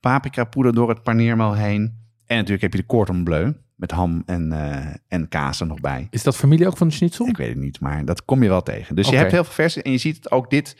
[0.00, 1.80] paprika poeder door het paneermeel heen.
[2.26, 5.80] En natuurlijk heb je de cordon bleu met ham en, eh, en kaas er nog
[5.80, 6.06] bij.
[6.10, 7.26] Is dat familie ook van de schnitzel?
[7.26, 8.94] Ik weet het niet, maar dat kom je wel tegen.
[8.96, 10.76] Dus je hebt heel veel versies en je ziet het ook dit.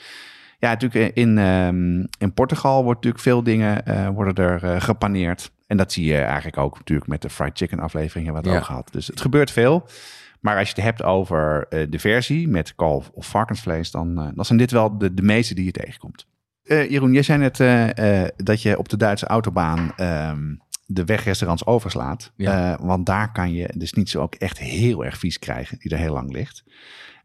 [0.59, 5.51] Ja, natuurlijk in, ehm, in Portugal wordt natuurlijk veel dingen eh, worden er eh, gepaneerd.
[5.67, 8.57] En dat zie je eigenlijk ook natuurlijk met de fried chicken afleveringen wat Ja.
[8.57, 8.89] ook gehad.
[8.93, 9.87] Dus het gebeurt veel.
[10.41, 14.29] Maar als je het hebt over eh, de versie met kalf of varkensvlees, dan, eh,
[14.35, 16.27] dan zijn dit wel de, de meeste die je tegenkomt.
[16.63, 20.55] Eh, Jeroen, jij zei net eh, eh, dat je op de Duitse autobaan ehm,
[20.92, 22.33] de wegrestaurants overslaat.
[22.37, 22.72] Ja.
[22.72, 25.98] Eh, want daar kan je de schnitzel ook echt heel erg vies krijgen, die er
[25.98, 26.64] heel lang ligt.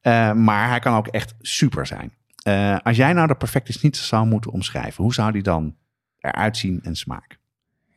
[0.01, 2.13] Eh, maar hij kan ook echt super zijn.
[2.43, 5.75] Eh, als jij nou de perfecte schnitzel zou moeten omschrijven, hoe zou die dan
[6.19, 7.34] eruit zien en smaken?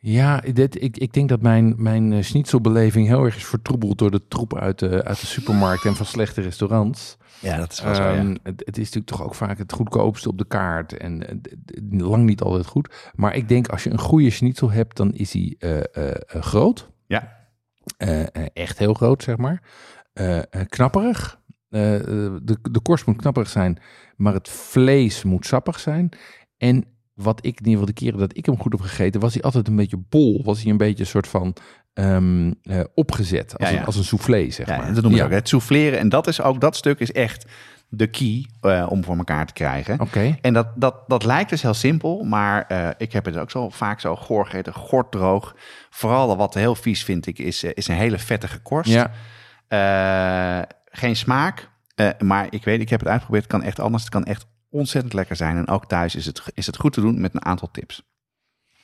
[0.01, 4.11] Ja, dit, ik, ik denk dat mijn, mijn eh, schnitzelbeleving heel erg is vertroebeld door
[4.11, 7.17] de troep uit de, uit de supermarkt en van slechte restaurants.
[7.39, 10.47] Ja, dat is Ehm, het, het is natuurlijk toch ook vaak het goedkoopste op de
[10.47, 11.35] kaart en eh,
[11.99, 13.11] lang niet altijd goed.
[13.15, 16.89] Maar ik denk als je een goede schnitzel hebt, dan is hij eh, groot.
[17.07, 17.37] Ja.
[17.97, 19.63] Eh, echt heel groot, zeg maar.
[20.67, 21.39] Knapperig.
[21.69, 23.81] De, de korst moet knapperig zijn,
[24.15, 26.09] maar het vlees moet sappig zijn.
[26.57, 26.85] En
[27.21, 29.41] wat ik in ieder geval de keren dat ik hem goed heb gegeten, was hij
[29.41, 30.41] altijd een beetje bol.
[30.43, 31.55] Was hij een beetje een soort van
[31.93, 33.57] ehm, eh, opgezet.
[33.57, 33.79] Als, Ja, ja.
[33.79, 34.93] Een, als een soufflé, zeg Ja, maar.
[34.93, 35.25] dat noemen Ja.
[35.25, 35.31] ook.
[35.31, 35.99] Het souffleren.
[35.99, 37.45] En dat is ook, dat stuk is echt
[37.89, 39.99] de key eh, om voor elkaar te krijgen.
[39.99, 40.37] Oké.
[40.41, 43.69] En dat, dat, dat lijkt dus heel simpel, maar eh, ik heb het ook zo
[43.69, 45.55] vaak zo goor gegeten, gorddroog.
[45.89, 48.91] Vooral wat heel vies vind ik, is, is een hele vettige korst.
[48.91, 49.11] Ja,
[50.85, 51.69] geen smaak,
[52.19, 54.03] maar ik weet, ik heb het uitgeprobeerd, het kan echt anders.
[54.03, 55.57] Het kan echt ontzettend lekker zijn.
[55.57, 58.03] En ook thuis is het, is het goed te doen met een aantal tips.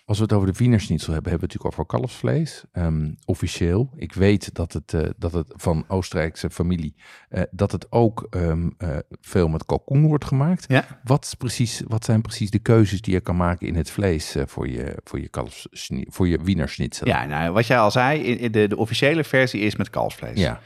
[0.07, 2.63] Als we het over de Wiener Schnitzel hebben, hebben we het natuurlijk over kalfsvlees.
[2.71, 3.89] Ehm, officieel.
[3.95, 6.95] Ik weet dat het, eh, dat het van Oostenrijkse familie,
[7.29, 10.65] eh, dat het ook ehm, eh, veel met kalkoen wordt gemaakt.
[10.67, 10.85] Ja.
[11.03, 14.69] Wat, precies, wat zijn precies de keuzes die je kan maken in het vlees voor,
[14.69, 17.07] je, voor, je kalfs, voor je Wiener Schnitzel?
[17.07, 20.39] Ja, nou, wat jij al zei, de, de officiële versie is met kalfsvlees.
[20.39, 20.61] Ja.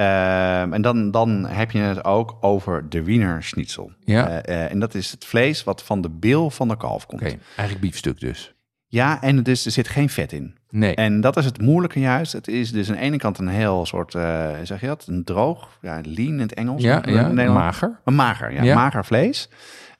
[0.00, 3.92] Ehm, en dan, dan heb je het ook over de Wiener Schnitzel.
[4.04, 4.28] Ja.
[4.28, 7.22] Eh, eh, en dat is het vlees wat van de bil van de kalf komt.
[7.22, 8.54] Eigenlijk biefstuk dus.
[8.86, 10.54] Ja, en dus er zit geen vet in.
[10.70, 10.94] Nee.
[10.94, 12.32] En dat is het moeilijke juist.
[12.32, 15.24] Het is dus aan de ene kant een heel soort, eh, zeg je dat, een
[15.24, 16.82] droog, ja, lean in het Engels.
[16.82, 17.62] ja, in ja het Nederlands.
[17.80, 18.00] mager.
[18.04, 18.74] Een mager, ja, Ja.
[18.74, 19.48] mager vlees.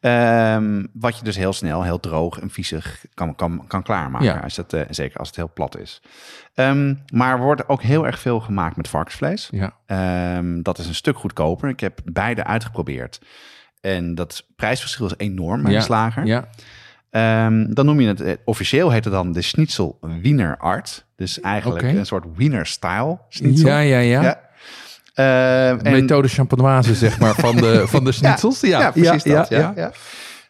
[0.00, 4.26] Ehm, wat je dus heel snel, heel droog en viezig kan, kan, kan klaarmaken.
[4.26, 4.38] Ja.
[4.38, 6.02] Als het, eh, zeker als het heel plat is.
[6.54, 9.48] Ehm, maar er wordt ook heel erg veel gemaakt met varkensvlees.
[9.50, 9.72] Ja.
[9.86, 11.68] Ehm, dat is een stuk goedkoper.
[11.68, 13.20] Ik heb beide uitgeprobeerd.
[13.80, 15.78] En dat prijsverschil is enorm bij Ja.
[15.78, 16.26] de slager.
[16.26, 16.48] Ja.
[17.74, 21.06] Dan noem je het, eh, officieel heet het dan de Schnitzel Wiener Art.
[21.16, 23.68] Dus eigenlijk een soort Wiener style schnitzel.
[23.68, 24.22] Ja, ja, ja.
[24.22, 24.40] Ja.
[25.14, 28.60] Ehm, en- Methode champenoise, zeg maar, van de, van de schnitzels.
[28.60, 29.48] Ja, ja, precies dat.
[29.48, 29.92] Ja.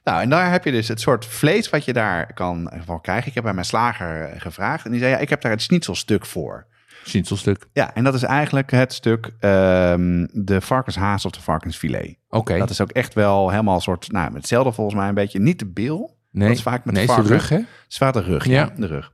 [0.04, 3.28] Nou, en daar heb je dus het soort vlees wat je daar kan van krijgen.
[3.28, 5.62] Ik heb bij mijn slager eh, gevraagd en die zei, ja, ik heb daar het
[5.62, 6.66] schnitzelstuk voor.
[7.04, 7.66] Schnitzelstuk.
[7.72, 12.16] Ja, en dat is eigenlijk het stuk ehm, de varkenshaas of de varkensfilet.
[12.28, 12.58] Oké.
[12.58, 15.40] Dat is ook echt wel helemaal een soort, nou, hetzelfde volgens mij een beetje.
[15.40, 17.58] Niet de bil, Nee, dat is vaak met nee, de rug, hè?
[17.88, 18.44] vaak de rug.
[18.44, 18.70] Ja, Ja.
[18.76, 19.12] de rug.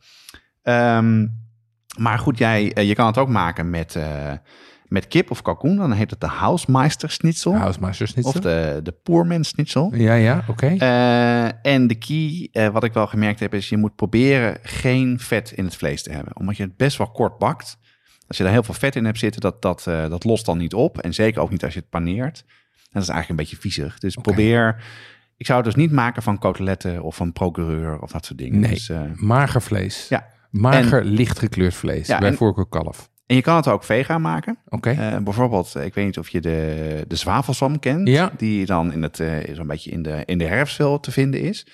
[0.63, 1.27] Ehm,
[1.99, 4.33] maar goed, jij, eh, je kan het ook maken met, eh,
[4.89, 5.77] met kip of kalkoen.
[5.77, 7.53] Dan heet het de Hausmeister schnitzel.
[8.07, 8.33] Schnitzel.
[8.35, 9.95] Of de, de Poorman schnitzel.
[9.95, 10.67] Ja, ja, oké.
[10.79, 15.21] Eh, en de key, eh, wat ik wel gemerkt heb, is je moet proberen geen
[15.21, 16.37] vet in het vlees te hebben.
[16.37, 17.77] Omdat je het best wel kort bakt.
[18.29, 20.59] Als je daar heel veel vet in hebt zitten, dat, dat, eh, dat lost dan
[20.59, 20.99] niet op.
[20.99, 22.45] En zeker ook niet als je het paneert.
[22.47, 23.99] En dat is eigenlijk een beetje viezig.
[23.99, 24.83] Dus probeer...
[25.39, 28.61] Ik zou het dus niet maken van coteletten of van procureur of dat soort dingen.
[28.61, 28.71] Nee.
[28.71, 30.09] Dus, Mager vlees.
[30.09, 30.27] ja.
[30.51, 32.07] Mager, licht gekleurd vlees.
[32.07, 33.11] Ja, bij en- voorkeur kalf.
[33.27, 34.59] En je kan het ook vegan maken.
[34.69, 34.91] Oké.
[34.91, 38.09] Eh, bijvoorbeeld, ik weet niet of je de, de zwavelzwam kent.
[38.09, 38.33] Ja.
[38.37, 41.41] Die dan in het, eh, zo'n beetje in de, in de herfst veel te vinden
[41.41, 41.67] is.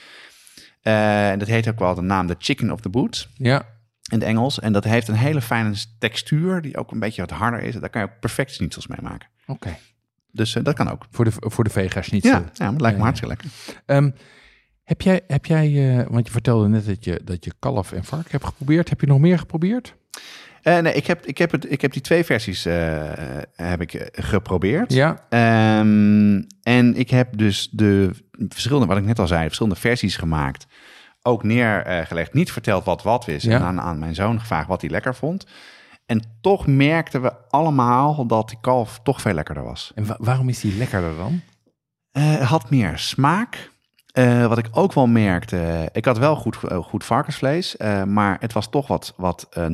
[0.82, 3.62] Eh, en dat heet ook wel de naam de chicken of the boot ja.
[4.10, 4.60] in het Engels.
[4.60, 7.74] En dat heeft een hele fijne textuur die ook een beetje wat harder is.
[7.74, 9.28] Daar kan je ook perfect schnitzels mee maken.
[9.46, 9.76] Oké.
[10.30, 11.06] Dus dat kan ook.
[11.10, 12.32] Voor de, voor de vega schnitzel.
[12.32, 13.50] Ja, ja lijkt me hartstikke lekker.
[13.86, 14.10] Ehm,
[14.82, 18.30] heb jij, heb jij want je vertelde net dat je, dat je kalf en vark
[18.30, 18.88] hebt geprobeerd.
[18.88, 19.94] Heb je nog meer geprobeerd?
[20.62, 23.00] Eh, nee, ik heb, ik, heb het, ik heb die twee versies eh,
[23.56, 24.92] heb ik eh, geprobeerd.
[24.92, 25.26] Ja.
[25.28, 28.10] Ehm, en ik heb dus de
[28.48, 30.66] verschillende, wat ik net al zei, verschillende versies gemaakt.
[31.22, 32.34] Ook neergelegd.
[32.34, 33.42] Niet verteld wat wat is.
[33.42, 33.56] Ja.
[33.56, 35.46] En aan, aan mijn zoon gevraagd wat hij lekker vond.
[36.06, 39.92] En toch merkten we allemaal dat die kalf toch veel lekkerder was.
[39.94, 41.40] En wa- waarom is die lekkerder dan?
[42.12, 43.70] Eh, het had meer smaak.
[44.12, 48.36] Eh, wat ik ook wel merkte, ik had wel goed, eh, goed varkensvlees, eh, maar
[48.40, 49.66] het was toch wat, wat eh,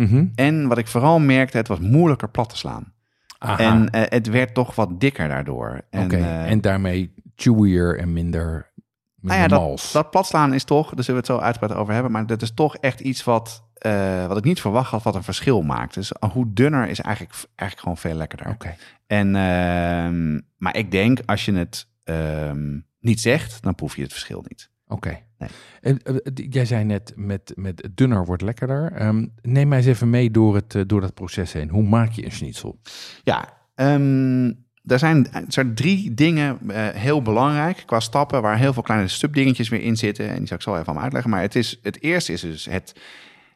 [0.00, 0.26] Mhm.
[0.34, 2.92] En wat ik vooral merkte, het was moeilijker plat te slaan.
[3.38, 3.58] Aha.
[3.58, 5.80] En eh, het werd toch wat dikker daardoor.
[5.90, 8.72] En, eh, en daarmee chewier en minder,
[9.14, 9.92] minder nou ja, dat, mals.
[9.92, 12.54] dat platslaan is toch, daar zullen we het zo uitgebreid over hebben, maar dat is
[12.54, 15.94] toch echt iets wat, eh, wat ik niet verwacht had, wat een verschil maakt.
[15.94, 18.48] Dus hoe dunner is eigenlijk, eigenlijk gewoon veel lekkerder.
[18.48, 18.74] Oké.
[19.06, 24.12] En, ehm, maar ik denk, als je het ehm, niet zegt, dan proef je het
[24.12, 24.70] verschil niet.
[24.86, 25.18] Oké.
[25.40, 25.96] Nee.
[26.02, 28.92] Eh, jij zei net, met, met dunner wordt lekkerder.
[28.92, 31.68] Ehm, neem mij eens even mee door, het, eh, door dat proces heen.
[31.68, 32.80] Hoe maak je een schnitzel?
[33.22, 34.52] Ja, ehm,
[34.84, 39.08] er, zijn, er zijn drie dingen eh, heel belangrijk qua stappen, waar heel veel kleine
[39.08, 40.28] stupdingetjes weer in zitten.
[40.28, 41.30] En die zal ik zo even aan uitleggen.
[41.30, 43.00] Maar het, is, het eerste is dus het,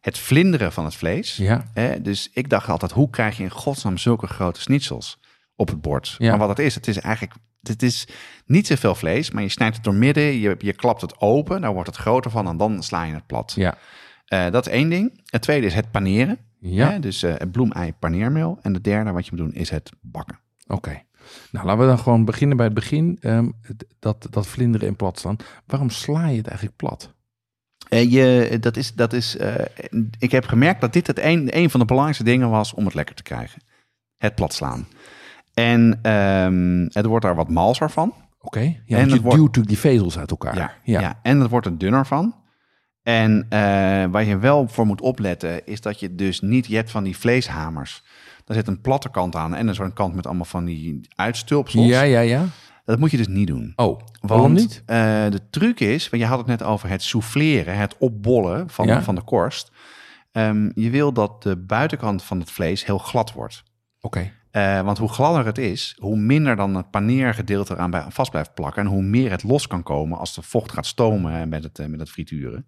[0.01, 1.37] het vlinderen van het vlees.
[1.37, 1.65] Ja.
[2.03, 5.21] Dus ik dacht altijd, hoe krijg je in godsnaam zulke grote schnitzels
[5.57, 6.15] op het bord?
[6.19, 6.31] Ja.
[6.31, 7.35] Maar wat het is, het is eigenlijk,
[7.69, 8.09] het is
[8.47, 11.73] niet zoveel vlees, maar je snijdt het door midden, je, je klapt het open, daar
[11.73, 13.53] wordt het groter van en dan sla je het plat.
[13.57, 13.79] Ja.
[14.25, 15.21] Eh, dat is één ding.
[15.25, 16.39] Het tweede is het paneren.
[16.59, 16.91] Ja.
[16.91, 17.01] Hè?
[17.01, 18.59] Dus eh het bloemei paneermeel.
[18.63, 20.39] En de derde wat je moet doen is het bakken.
[20.67, 21.03] Oké.
[21.51, 23.19] Nou, laten we dan gewoon beginnen bij het begin.
[23.21, 23.49] Ehm,
[23.99, 25.37] dat, dat vlinderen en plat staan.
[25.67, 27.15] Waarom sla je het eigenlijk plat?
[27.89, 29.55] Eh, je, dat is, dat is, eh,
[30.19, 32.95] ik heb gemerkt dat dit het een, een van de belangrijkste dingen was om het
[32.95, 33.63] lekker te krijgen.
[34.17, 34.87] Het plat slaan.
[35.55, 38.15] En ehm, het wordt daar wat malser van.
[38.41, 38.61] Oké.
[38.85, 40.57] Ja, En je wordt- duwt natuurlijk die vezels uit elkaar.
[40.57, 41.19] Ja, ja.
[41.23, 42.35] en het wordt er dunner van.
[43.03, 43.59] En eh,
[44.11, 47.17] waar je wel voor moet opletten, is dat je dus niet, je hebt van die
[47.17, 48.03] vleeshamers.
[48.45, 51.87] Daar zit een platte kant aan en een soort kant met allemaal van die uitstulpsels.
[51.87, 52.45] Ja, ja, ja.
[52.85, 53.73] Dat moet je dus niet doen.
[53.77, 54.83] Oh, waarom Want niet?
[54.87, 54.97] eh,
[55.31, 59.03] de truc is, want je had het net over het souffleren, het opbollen van, Ja.
[59.03, 59.71] van de korst.
[60.33, 63.63] Ehm, je wil dat de buitenkant van het vlees heel glad wordt.
[64.01, 64.31] Oké.
[64.55, 68.55] Eh, want hoe gladder het is, hoe minder dan het paneergedeelte eraan bij, vast blijft
[68.55, 68.83] plakken.
[68.83, 71.87] En hoe meer het los kan komen als de vocht gaat stomen met het, eh,
[71.87, 72.67] met het frituren,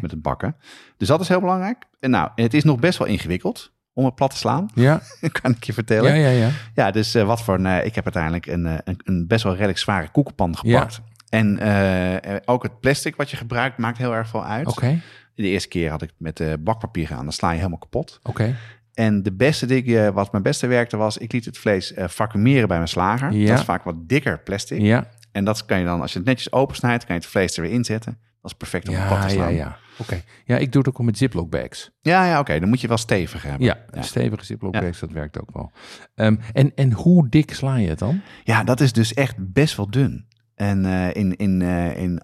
[0.00, 0.56] met het bakken.
[0.96, 1.84] Dus dat is heel belangrijk.
[2.00, 5.00] En nou, het is nog best wel ingewikkeld om het plat te slaan, Ja,
[5.40, 6.14] kan ik je vertellen.
[6.14, 6.90] ja, Ja, ja, ja.
[6.90, 10.56] dus eh, wat voor ik heb uiteindelijk een, een, een best wel redelijk zware koekenpan
[10.56, 11.00] gepakt.
[11.28, 14.66] En eh, eh, ook het plastic wat je gebruikt maakt heel erg veel uit.
[14.66, 15.00] Oké,
[15.34, 18.20] De eerste keer had ik het met bakpapier gedaan, dan sla je helemaal kapot.
[18.22, 18.54] oké.
[18.98, 22.08] En de beste ding, eh, wat mijn beste werkte was, ik liet het vlees eh
[22.08, 23.32] vacuumeren bij mijn slager.
[23.32, 23.48] Ja.
[23.48, 24.80] Dat is vaak wat dikker plastic.
[24.80, 27.56] Ja, En dat kan je dan, als je het netjes opensnijdt, kan je het vlees
[27.56, 28.18] er weer inzetten.
[28.42, 29.54] Dat is perfect om ja, te ja, slaan.
[29.54, 29.76] ja.
[29.98, 30.22] Oké.
[30.44, 31.90] Ja, ik doe het ook al met Ziploc bags.
[32.00, 32.58] ja, ja, oké.
[32.60, 33.66] Dan moet je wel stevig hebben.
[33.66, 34.02] Ja, ja.
[34.02, 34.80] stevige Ziploc Ja.
[34.80, 35.72] bags, dat werkt ook wel.
[36.14, 38.20] Ehm, en, en hoe dik sla je het dan?
[38.44, 40.26] Ja, dat is dus echt best wel dun.
[40.54, 41.62] En eh, in, in,
[41.96, 42.22] in,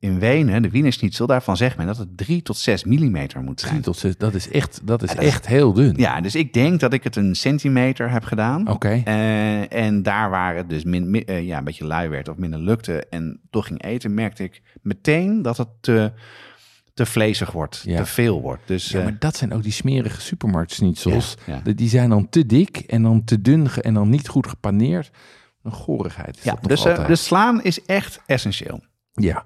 [0.00, 3.60] in Wenen, de Wiener Schnitzel, daarvan zegt men dat het 3 tot 6 millimeter moet
[3.60, 3.72] zijn.
[3.72, 5.94] 3 tot 6, dat is echt, dat is Ja, dat is- echt heel dun.
[5.96, 8.68] Ja, dus ik denk dat ik het een centimeter heb gedaan.
[8.68, 9.02] Oké.
[9.04, 12.36] Eh, en daar waar het dus min, min- eh, ja, een beetje lui werd of
[12.36, 16.12] minder lukte en toch ging eten, merkte ik meteen dat het te,
[16.94, 17.96] te vlezig wordt, Ja.
[17.96, 18.62] te veel wordt.
[18.66, 21.34] Dus Ja, eh, maar dat zijn ook die smerige supermarktschnitzels.
[21.46, 21.60] Ja.
[21.74, 25.10] Die- zijn dan te dik en dan te dun en dan niet goed gepaneerd.
[25.62, 28.80] Een gorigheid is ja, dat dus, eh, dus slaan is echt essentieel.
[29.12, 29.44] Ja,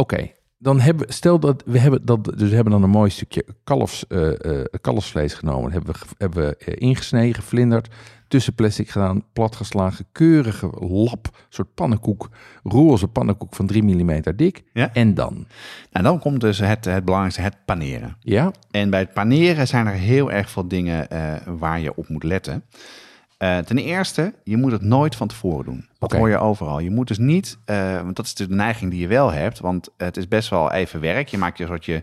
[0.00, 0.30] oké.
[0.58, 3.44] Dan hebben we, stel dat we hebben dat, dus we hebben dan een mooi stukje
[3.64, 5.72] kalfs, eh, eh, kalfsvlees genomen.
[5.72, 7.88] Hebben we, hebben we eh, ingesneden, geflinderd,
[8.28, 12.28] tussen plastic gedaan, platgeslagen, keurige lap, soort pannenkoek,
[12.62, 14.62] roze pannenkoek van 3 mm dik.
[14.72, 14.92] Ja.
[14.92, 15.46] En dan,
[15.90, 18.16] En dan komt dus het, het belangrijkste, het paneren.
[18.20, 21.08] ja, En bij het paneren zijn er heel erg veel dingen
[21.58, 22.64] waar je op moet letten.
[23.40, 25.88] Eh, ten eerste, je moet het nooit van tevoren doen.
[25.98, 26.78] Dat hoor je overal.
[26.78, 29.88] Je moet dus niet, eh, want dat is de neiging die je wel hebt, want
[29.96, 31.28] het is best wel even werk.
[31.28, 32.02] Je maakt je soort je,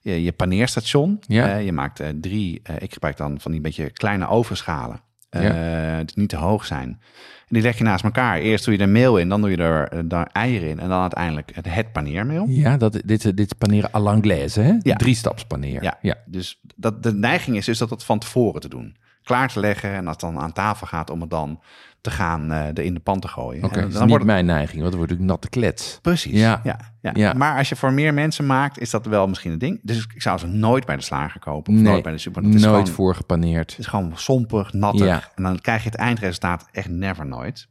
[0.00, 1.18] je, je paneerstation.
[1.26, 1.48] Ja.
[1.56, 5.00] Eh, je maakt drie, ik gebruik dan van die beetje kleine ovenschalen.
[5.28, 5.98] eh, Ja.
[6.04, 6.88] die niet te hoog zijn.
[6.88, 8.38] En die leg je naast elkaar.
[8.38, 11.00] Eerst doe je er meel in, dan doe je er, daar eieren in en dan
[11.00, 12.46] uiteindelijk het, het paneermeel.
[12.48, 14.74] ja dat, dit, is- dit is paneren à l'anglaise, hè?
[14.82, 14.94] Ja.
[14.96, 15.82] Drie staps paneer.
[15.82, 16.14] Ja, ja.
[16.26, 18.96] dus dat, de neiging is dus dat het van tevoren te doen.
[19.26, 21.60] Klaar te leggen en het dan aan tafel gaat om het dan
[22.00, 23.64] te gaan eh er in de pan te gooien.
[23.64, 25.98] Oké, dat is dan niet wordt het, mijn neiging, want dan wordt natuurlijk natte klets.
[26.02, 26.60] Precies, Ja.
[26.64, 26.78] ja.
[27.00, 27.32] Ja, Ja.
[27.32, 29.80] Maar als je voor meer mensen maakt, is dat wel misschien een ding.
[29.82, 32.42] Dus ik zou ze nooit bij de slager kopen of Nee, nooit bij de super.
[32.42, 33.70] Dat is nooit gewoon, voorgepaneerd.
[33.70, 35.06] Het is gewoon sompig, nattig.
[35.06, 35.30] Ja.
[35.34, 37.68] En dan krijg je het eindresultaat echt never nooit.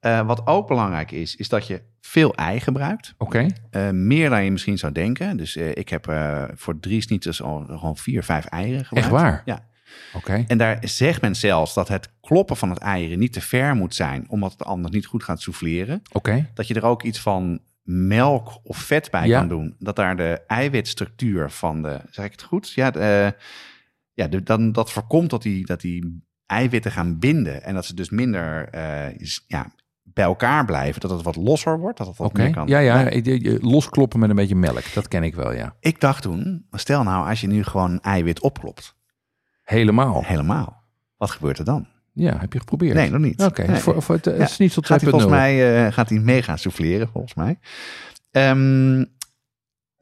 [0.00, 3.14] Eh, wat ook belangrijk is, is dat je veel ei gebruikt.
[3.18, 5.36] Oké, Eh, meer dan je misschien zou denken.
[5.36, 9.12] Dus eh, ik heb eh, voor drie snieters al gewoon vier, vijf eieren gebruikt.
[9.12, 9.42] echt waar?
[9.44, 9.70] Ja.
[10.46, 13.94] En daar zegt men zelfs dat het kloppen van het eieren niet te ver moet
[13.94, 16.02] zijn, omdat het anders niet goed gaat souffleren.
[16.12, 16.50] Oké.
[16.54, 19.38] Dat je er ook iets van melk of vet bij Ja.
[19.38, 19.74] kan doen.
[19.78, 22.72] Dat daar de eiwitstructuur van de, zeg ik het goed?
[22.72, 23.40] Ja, de, eh,
[24.12, 27.94] ja de, dan, dat voorkomt dat die, dat die eiwitten gaan binden en dat ze
[27.94, 31.00] dus minder eh, ja, bij elkaar blijven.
[31.00, 32.66] Dat het wat losser wordt, dat het wat meer kan.
[32.68, 34.94] Ja, ja, ik- ik- loskloppen met een beetje melk.
[34.94, 35.74] Dat ken ik wel, ja.
[35.80, 38.94] Ik dacht toen, stel nou als je nu gewoon een eiwit opklopt,
[39.72, 40.22] Helemaal.
[40.24, 40.82] helemaal.
[41.16, 41.86] Wat gebeurt er dan?
[42.12, 42.94] Ja, heb je geprobeerd?
[42.94, 43.42] Nee, nog niet.
[43.42, 43.80] Oké, Nee.
[43.80, 44.86] voor, voor het Ja, schnitzel 2.0.
[44.86, 47.58] Gaat hij volgens mij uh, gaat hij mee gaan souffleren, volgens mij.
[48.30, 49.06] Um,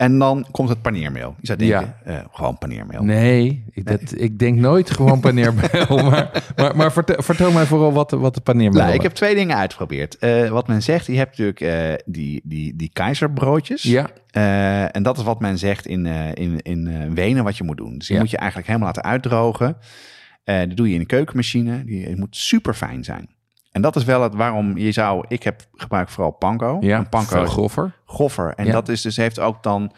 [0.00, 1.34] en dan komt het paneermeel.
[1.40, 2.12] Je zou denken, ja.
[2.12, 3.02] uh, gewoon paneermeel.
[3.02, 5.86] Nee, ik, dat, ik denk nooit gewoon paneermeel.
[6.10, 9.34] maar maar, maar vertel, vertel, mij vooral wat, wat de paneermeel nou, Ik heb twee
[9.34, 10.16] dingen uitgeprobeerd.
[10.20, 13.82] Uh, wat men zegt, je hebt natuurlijk die, die, die keizerbroodjes.
[13.82, 14.10] Ja.
[14.90, 17.98] En dat is wat men zegt in, in, in Wenen wat je moet doen.
[17.98, 18.22] Dus die ja.
[18.22, 19.76] moet je eigenlijk helemaal laten uitdrogen.
[20.44, 21.84] Dat doe je in de keukenmachine.
[21.84, 23.28] Die moet super fijn zijn.
[23.70, 25.24] En dat is wel het waarom je zou.
[25.28, 26.76] Ik heb gebruikt vooral panko.
[26.80, 27.92] Ja, een panko groffer.
[28.06, 28.52] Groffer.
[28.54, 28.72] En ja.
[28.72, 29.92] dat is dus heeft ook dan.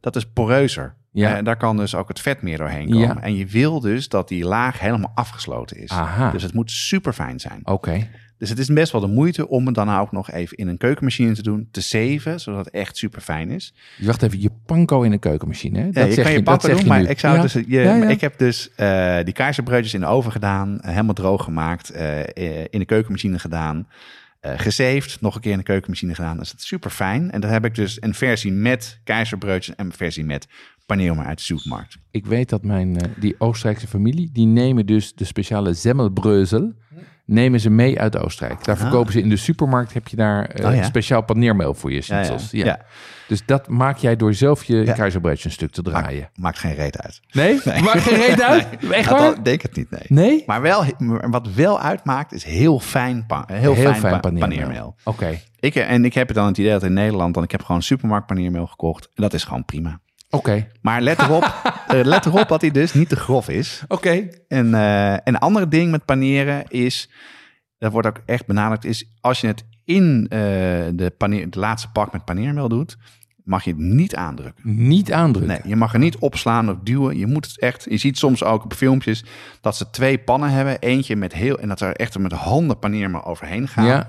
[0.00, 0.94] dat is poreuzer.
[1.10, 1.36] Ja.
[1.36, 3.00] Eh, daar kan dus ook het vet meer doorheen komen.
[3.00, 3.20] Ja.
[3.20, 5.90] En je wil dus dat die laag helemaal afgesloten is.
[5.90, 6.30] Aha.
[6.30, 7.60] Dus het moet super fijn zijn.
[7.64, 8.08] Oké.
[8.38, 10.76] Dus het is best wel de moeite om het dan ook nog even in een
[10.76, 13.74] keukenmachine te doen, te zeven, zodat het echt super fijn is.
[13.98, 15.78] Wacht even, je panko in een keukenmachine.
[15.78, 15.88] Hè?
[15.92, 17.42] Ja, je zeg kan je dat pakken zeg doen, je maar ik zou Ja.
[17.42, 21.14] dus, je, Ja, ik heb dus eh, die keizerbroodjes in de oven gedaan, eh, helemaal
[21.14, 22.18] droog gemaakt, eh,
[22.70, 23.88] in de keukenmachine gedaan,
[24.40, 26.38] eh gezeefd, nog een keer in de keukenmachine gedaan.
[26.38, 27.30] Dus het is super fijn.
[27.30, 30.48] En dan heb ik dus een versie met keizerbroodjes en een versie met
[30.86, 31.96] paneermeel uit de supermarkt.
[32.10, 36.72] Ik weet dat mijn, die Oostenrijkse familie, die nemen dus de speciale zemmelbreuzel,
[37.28, 38.64] nemen ze mee uit Oostenrijk.
[38.64, 40.70] Daar verkopen ze in de supermarkt, heb je daar eh, Ah.
[40.70, 40.82] Oh ja.
[40.84, 42.50] speciaal paneermeel voor je Ja, schnitzels.
[42.50, 42.58] ja.
[42.58, 42.78] Ja, Ja.
[43.28, 44.98] Dus dat maak jij door zelf je Ja.
[44.98, 46.30] een stuk te draaien.
[46.34, 47.20] Maakt geen reet uit.
[47.32, 47.60] Nee?
[47.84, 48.66] Maakt geen reet uit?
[48.90, 49.20] Echt waar?
[49.20, 50.02] dat denk het niet, nee.
[50.08, 50.42] Nee?
[50.46, 50.84] Maar wel,
[51.30, 54.94] wat wel uitmaakt, is heel fijn, pa- heel fijn, pa- paneermeel.
[55.04, 55.38] Oké.
[55.60, 58.26] Ik, en ik heb dan het idee dat in Nederland, dan ik heb gewoon supermarkt
[58.26, 59.04] paneermeel gekocht.
[59.14, 60.00] En dat is gewoon prima.
[60.30, 60.66] Oké.
[60.80, 61.42] Maar let erop,
[61.88, 63.82] eh, let erop dat hij dus niet te grof is.
[63.88, 64.28] Oké.
[64.48, 67.10] En en een andere ding met paneren is,
[67.78, 70.38] dat wordt ook echt benadrukt, is als je het in eh,
[70.92, 72.96] de, paneer, de laatste pak met paneermeel doet,
[73.44, 74.88] mag je het niet aandrukken.
[74.88, 75.52] Niet aandrukken.
[75.52, 77.18] Nee, je mag er niet opslaan of duwen.
[77.18, 77.86] Je moet het echt.
[77.90, 79.24] Je ziet soms ook op filmpjes
[79.60, 80.78] dat ze twee pannen hebben.
[80.78, 81.58] Eentje met heel.
[81.58, 83.84] En dat er echt met handen paneermeel overheen gaan.
[83.84, 84.08] Ja.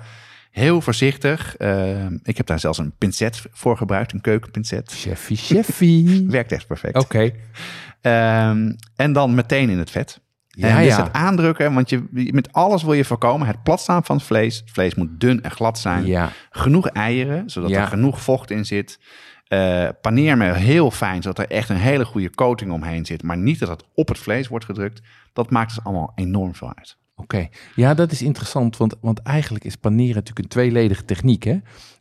[0.52, 1.58] Heel voorzichtig.
[1.58, 4.92] Eh, ik heb daar zelfs een pincet voor gebruikt, een keukenpincet.
[4.92, 6.26] Cheffie, cheffie.
[6.30, 6.98] Werkt echt perfect.
[6.98, 7.32] Oké.
[8.02, 10.20] Ehm, en dan meteen in het vet.
[10.48, 11.04] Ja, en dus ja.
[11.04, 13.48] het aandrukken, want je, met alles wil je voorkomen.
[13.48, 14.58] Het platstaan van het vlees.
[14.58, 16.06] Het vlees moet dun en glad zijn.
[16.06, 16.30] Ja.
[16.50, 19.00] Genoeg eieren, zodat er genoeg vocht in zit.
[19.48, 23.24] Eh paneermeel heel fijn, zodat er echt een hele goede coating omheen zit.
[23.24, 25.02] Maar niet dat het op het vlees wordt gedrukt.
[25.34, 26.98] Dat maakt dus allemaal enorm veel uit.
[27.19, 31.43] Oké, ja, dat is interessant, want, want eigenlijk is paneren natuurlijk een tweeledige techniek.
[31.43, 31.58] Hè?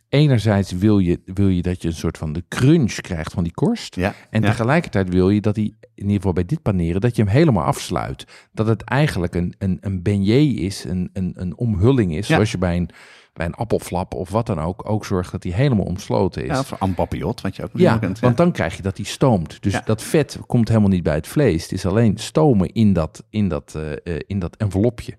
[0.08, 3.52] Enerzijds wil je, wil je dat je een soort van de crunch krijgt van die
[3.52, 3.94] korst.
[3.94, 4.48] Ja, En ja.
[4.48, 7.64] tegelijkertijd wil je dat hij, in ieder geval bij dit paneren, dat je hem helemaal
[7.64, 8.48] afsluit.
[8.52, 12.26] Dat het eigenlijk een, een, een beignet is, een, een, een omhulling is.
[12.26, 12.34] Ja.
[12.34, 12.90] Zoals je bij een,
[13.38, 16.48] bij een appelflap of wat dan ook, ook zorgt dat hij helemaal omsloten is.
[16.48, 18.18] Ja, of papillot, wat je ook Ja, kunt.
[18.18, 19.62] want dan krijg je dat hij stoomt.
[19.62, 19.82] Dus Ja.
[19.84, 21.62] dat vet komt helemaal niet bij het vlees.
[21.62, 25.16] Het is alleen stomen in dat, in dat, eh, eh, in dat envelopje.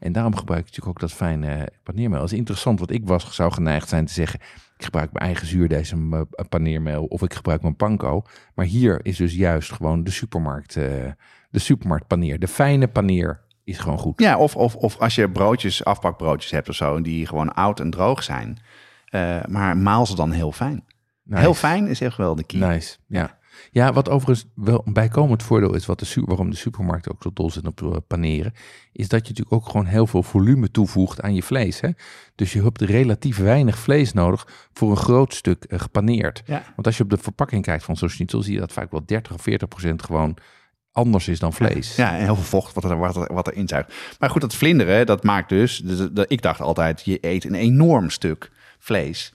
[0.00, 2.20] En daarom gebruik ik natuurlijk ook dat fijne paneermeel.
[2.20, 4.40] Dat is interessant, want ik was, zou geneigd zijn te zeggen...
[4.76, 8.22] ik gebruik mijn eigen zuurdesem eh, paneermeel of ik gebruik mijn panko.
[8.54, 12.38] Maar hier is dus juist gewoon de supermarkt, de supermarkt paneer.
[12.38, 14.20] De fijne paneer is gewoon goed.
[14.20, 17.90] Ja, of, of, of als je broodjes, afbakbroodjes hebt of zo, die gewoon oud en
[17.90, 18.58] droog zijn.
[19.04, 20.84] Eh, maar maal ze dan heel fijn.
[21.22, 21.40] Nice.
[21.40, 22.60] Heel fijn is echt wel de key.
[22.60, 23.38] Nice, ja.
[23.70, 27.30] Ja, wat overigens wel een bijkomend voordeel is, wat de, waarom de supermarkt ook zo
[27.34, 28.52] dol zijn op eh, paneren,
[28.92, 31.80] is dat je natuurlijk ook gewoon heel veel volume toevoegt aan je vlees.
[31.80, 31.88] Hè?
[32.34, 36.42] Dus je hebt relatief weinig vlees nodig voor een groot stuk eh, gepaneerd.
[36.46, 36.62] Ja.
[36.74, 39.06] Want als je op de verpakking kijkt van zo'n schnitzel, zie je dat vaak wel
[39.06, 40.36] 30 of 40 procent gewoon
[40.94, 41.96] anders is dan vlees.
[41.96, 43.94] Ja, en heel veel vocht wat er, wat er, wat er inzuigt.
[44.18, 45.78] Maar goed, dat vlinderen, dat maakt dus...
[45.78, 49.32] dus dat- ik dacht altijd, je eet een enorm stuk vlees.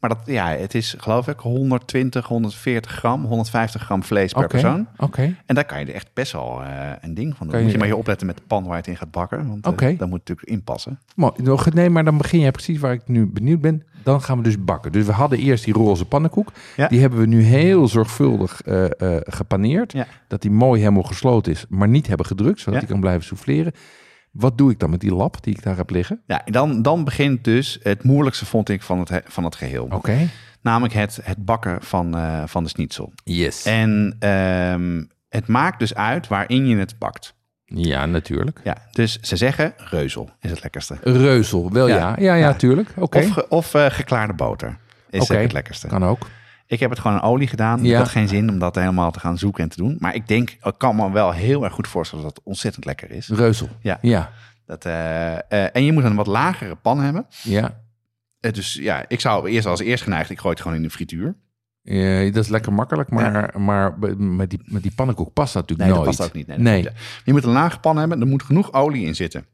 [0.00, 4.86] Maar dat, ja, het is geloof ik 120, 140 gram, 150 gram vlees per persoon.
[4.96, 7.56] Oké, En daar kan je er echt best wel eh, een ding van doen.
[7.56, 9.48] Je- Moet je maar je opletten met de pan waar je het in gaat bakken.
[9.48, 9.96] Want eh, Oké.
[9.96, 10.98] dat moet natuurlijk inpassen.
[11.14, 13.82] Nog- Nee, maar dan begin je precies waar ik nu benieuwd ben.
[14.04, 14.92] Dan gaan we dus bakken.
[14.92, 16.52] Dus we hadden eerst die roze pannenkoek.
[16.76, 16.88] Ja.
[16.88, 19.92] Die hebben we nu heel zorgvuldig eh, eh, gepaneerd.
[19.92, 20.06] Ja.
[20.28, 22.80] Dat die mooi helemaal gesloten is, maar niet hebben gedrukt, zodat Ja.
[22.80, 23.72] die kan blijven souffleren.
[24.30, 26.22] Wat doe ik dan met die lap die ik daar heb liggen?
[26.26, 29.86] Ja, dan, dan begint dus het moeilijkste, vond ik, van het, he- van het geheel.
[29.90, 30.28] Oké.
[30.62, 33.12] Namelijk het, het bakken van, eh, van de schnitzel.
[33.24, 33.64] Yes.
[33.64, 37.34] En ehm, het maakt dus uit waarin je het bakt.
[37.74, 38.60] Ja, natuurlijk.
[38.64, 40.96] Ja, dus ze zeggen reuzel is het lekkerste.
[41.02, 41.96] Reuzel, wel ja.
[41.96, 42.16] Ja.
[42.18, 42.88] Ja, ja, tuurlijk.
[42.96, 43.18] Oké.
[43.18, 44.78] Of, of eh, geklaarde boter
[45.10, 45.86] is het lekkerste.
[45.86, 46.26] Kan ook.
[46.66, 47.84] Ik heb het gewoon in olie gedaan.
[47.84, 49.96] Ik had geen zin om dat helemaal te gaan zoeken en te doen.
[49.98, 53.10] Maar ik denk, ik kan me wel heel erg goed voorstellen dat het ontzettend lekker
[53.10, 53.28] is.
[53.28, 53.68] Reuzel.
[53.80, 53.98] Ja.
[54.00, 54.30] Ja.
[54.66, 57.26] Dat, eh, eh, en je moet een wat lagere pan hebben.
[57.42, 57.80] Ja.
[58.40, 61.34] Dus ja, ik zou eerst als eerst geneigd, ik gooi het gewoon in de frituur.
[61.82, 65.76] Eh, dat is lekker makkelijk, maar, maar met, die, met die pannenkoek past dat Nee,
[65.78, 66.16] natuurlijk dat nooit.
[66.18, 66.46] past ook niet.
[66.46, 66.82] Nee, dat Nee.
[66.82, 67.22] klopt, ja.
[67.24, 69.44] Je moet een lage pan hebben, er moet genoeg olie in zitten.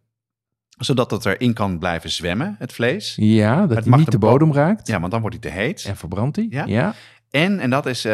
[0.79, 3.15] Zodat het erin kan blijven zwemmen, het vlees.
[3.21, 4.87] Ja, dat Het mag niet de de bo- bodem raakt.
[4.87, 5.85] Ja, want dan wordt hij te heet.
[5.85, 6.47] En verbrandt hij.
[6.51, 6.65] Ja.
[6.67, 6.95] ja.
[7.31, 8.13] En, en dat is eh,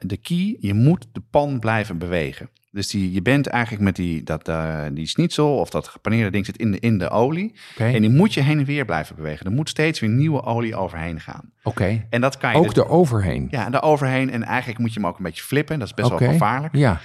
[0.00, 2.48] de key, je moet de pan blijven bewegen.
[2.70, 6.46] Dus die, je bent eigenlijk met die, dat, eh, die schnitzel of dat gepaneerde ding
[6.46, 7.54] zit in de, in de olie.
[7.76, 9.46] En die moet je heen en weer blijven bewegen.
[9.46, 11.52] Er moet steeds weer nieuwe olie overheen gaan.
[11.62, 12.06] Oké.
[12.10, 13.48] En dat kan je Ook dus- eroverheen.
[13.50, 14.30] Ja, daar overheen.
[14.30, 15.78] En eigenlijk moet je hem ook een beetje flippen.
[15.78, 16.74] Dat is best wel gevaarlijk.
[16.76, 17.00] Ja.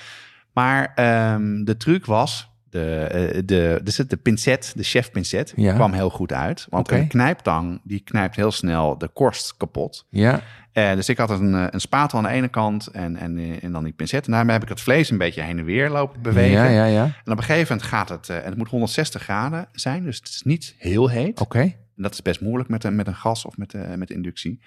[0.53, 5.73] Maar ehm, de truc was, de, eh, de, dus de pincet, de chef pincet, Ja.
[5.73, 6.67] kwam heel goed uit.
[6.69, 10.05] Want een knijptang, die knijpt heel snel de korst kapot.
[10.09, 10.41] Ja.
[10.73, 13.63] Eh, dus ik had een, eh, een spatel aan de ene kant en, en, eh,
[13.63, 14.25] en dan die pincet.
[14.25, 16.51] En daarmee heb ik het vlees een beetje heen en weer lopen bewegen.
[16.51, 17.03] Ja, ja, ja.
[17.03, 20.27] En op een gegeven moment gaat het, en het moet 160 graden zijn, dus het
[20.27, 21.39] is niet heel heet.
[21.41, 21.59] Oké.
[21.95, 24.59] En dat is best moeilijk met een, met een gas of met, met inductie.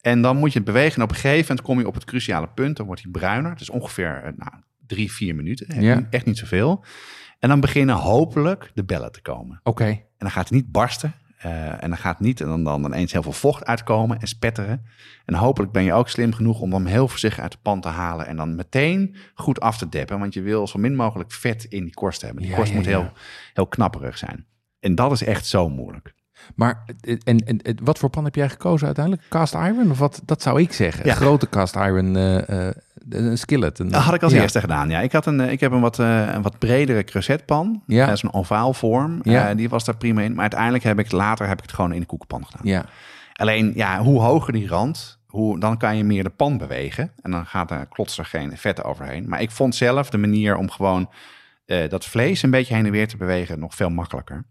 [0.00, 0.96] En dan moet je het bewegen.
[0.96, 2.76] En op een gegeven moment kom je op het cruciale punt.
[2.76, 3.50] Dan wordt hij bruiner.
[3.50, 4.50] Het is ongeveer nou,
[4.86, 5.66] drie, vier minuten.
[5.66, 5.94] Echt, Ja.
[5.94, 6.84] niet- echt niet zoveel.
[7.38, 9.60] En dan beginnen hopelijk de bellen te komen.
[9.62, 9.84] Oké.
[9.84, 11.14] En dan gaat hij niet barsten.
[11.40, 14.86] Eh, en dan gaat niet en dan, dan ineens heel veel vocht uitkomen en spetteren.
[15.24, 17.88] En hopelijk ben je ook slim genoeg om hem heel voorzichtig uit de pan te
[17.88, 18.26] halen.
[18.26, 20.18] En dan meteen goed af te deppen.
[20.18, 22.42] Want je wil zo min mogelijk vet in die korst hebben.
[22.42, 22.90] Die Ja, korst ja, moet ja.
[22.90, 23.12] heel,
[23.54, 24.46] heel knapperig zijn.
[24.80, 26.14] En dat is echt zo moeilijk.
[26.54, 29.26] Maar eh, en, en, en wat voor pan heb jij gekozen uiteindelijk?
[29.28, 29.90] Cast iron?
[29.90, 30.22] Of wat?
[30.24, 31.06] Dat zou ik zeggen.
[31.06, 31.14] Ja.
[31.14, 32.68] Grote cast iron eh,
[33.08, 33.78] een skillet.
[33.78, 34.40] Een, Dat had ik als ja.
[34.40, 34.90] eerste gedaan.
[34.90, 37.82] Ja, ik, had een, eh, ik heb een wat, eh, een wat bredere crusetpan.
[37.86, 38.06] Ja.
[38.06, 39.18] Dat is een ovaalvorm.
[39.22, 39.48] Ja.
[39.48, 40.32] Eh, die was daar prima in.
[40.32, 42.66] Maar uiteindelijk heb ik later heb ik het gewoon in de koekenpan gedaan.
[42.66, 42.84] Ja.
[43.32, 47.12] Alleen, ja, hoe hoger die rand, hoe, dan kan je meer de pan bewegen.
[47.22, 49.28] En dan gaat er, klotst er geen vet overheen.
[49.28, 51.10] Maar ik vond zelf de manier om gewoon
[51.88, 54.44] dat vlees een beetje heen en weer te bewegen nog veel makkelijker.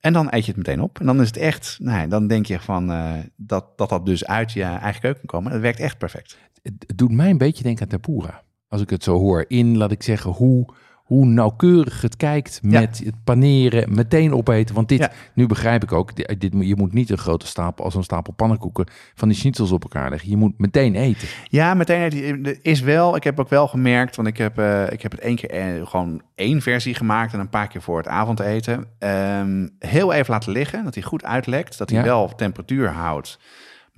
[0.00, 0.98] En dan eet je het meteen op.
[1.00, 4.06] En dan is het echt, nou, ja, dan denk je van eh, dat, dat dat
[4.06, 5.50] dus uit je eigen keuken komt.
[5.50, 6.38] Dat werkt echt perfect.
[6.62, 8.42] Het, doet mij een beetje denken aan tempura.
[8.68, 9.44] Als ik het zo hoor.
[9.48, 12.80] In, laat ik zeggen, hoe, hoe nauwkeurig het kijkt Ja.
[12.80, 14.74] met het paneren, meteen opeten.
[14.74, 15.10] Want dit, Ja.
[15.34, 18.86] nu begrijp ik ook, dit, je moet niet een grote stapel, als een stapel pannenkoeken,
[19.14, 20.30] van die schnitzels op elkaar leggen.
[20.30, 21.28] Je moet meteen eten.
[21.48, 22.14] Ja, meteen het
[22.46, 23.16] er is wel.
[23.16, 25.86] Ik heb ook wel gemerkt, want ik heb, eh, ik heb het één keer eh,
[25.86, 28.86] gewoon één versie gemaakt en een paar keer voor het avondeten.
[28.98, 32.04] Ehm, heel even laten liggen, dat hij goed uitlekt, dat hij Ja.
[32.04, 33.38] wel temperatuur houdt,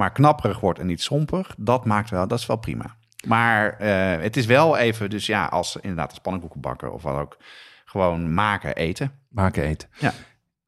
[0.03, 1.55] maar knapperig wordt en niet sompig.
[1.59, 2.97] Dat maakt wel, dat is wel prima.
[3.27, 7.15] Maar eh, het is wel even, dus ja, als inderdaad als pannenkoeken bakken of wat
[7.19, 7.37] ook,
[7.85, 9.13] gewoon maken, eten.
[9.29, 9.89] Maken eten.
[9.99, 10.13] Ja.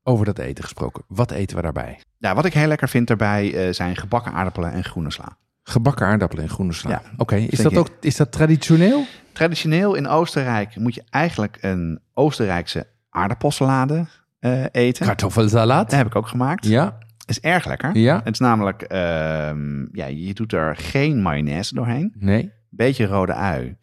[0.02, 1.02] Over dat eten gesproken.
[1.08, 2.00] Wat eten we daarbij?
[2.18, 5.36] Ja, wat ik heel lekker vind daarbij eh, zijn gebakken aardappelen en groene sla.
[5.62, 6.90] Gebakken aardappelen en groene sla.
[6.90, 7.02] Ja.
[7.16, 9.04] Oké, is dat je- ook is dat traditioneel?
[9.32, 14.06] Traditioneel in Oostenrijk moet je eigenlijk een Oostenrijkse aardappelsalade
[14.38, 15.06] eh, eten.
[15.06, 15.90] Kartoffelsalat?
[15.90, 16.66] Dat heb ik ook gemaakt.
[16.66, 17.96] Ja, Is erg lekker.
[17.98, 22.12] ja, Het is namelijk, ehm, ja, je doet er geen mayonaise doorheen.
[22.18, 22.52] nee.
[22.70, 23.76] Beetje rode ui.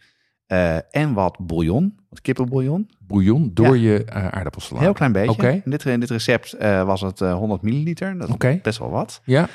[0.47, 2.89] eh, en wat bouillon, wat kippenbouillon.
[2.99, 3.91] Bouillon door Ja.
[3.93, 4.85] je eh, aardappelsalade.
[4.85, 5.31] Heel klein beetje.
[5.31, 5.61] Oké.
[5.65, 8.17] In, dit, in dit recept eh, was het eh, 100 milliliter.
[8.17, 8.59] Dat is Oké.
[8.61, 9.21] best wel wat.
[9.25, 9.47] Ja,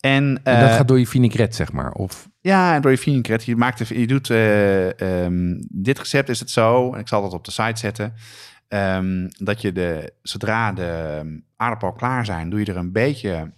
[0.00, 1.92] En, en dat gaat door je vinaigrette, zeg maar.
[1.92, 3.50] Of, Ja, en door je vinaigrette.
[3.50, 4.30] Je, maakt je doet...
[4.30, 8.12] eh, ehm, dit recept is het zo, en ik zal dat op de site zetten...
[8.68, 11.22] ehm, dat je de, zodra de
[11.56, 12.50] aardappel klaar zijn...
[12.50, 13.52] doe je er een beetje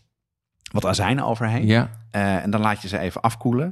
[0.72, 1.66] wat azijn overheen.
[1.66, 3.66] ja, Eh, en dan laat je ze even afkoelen.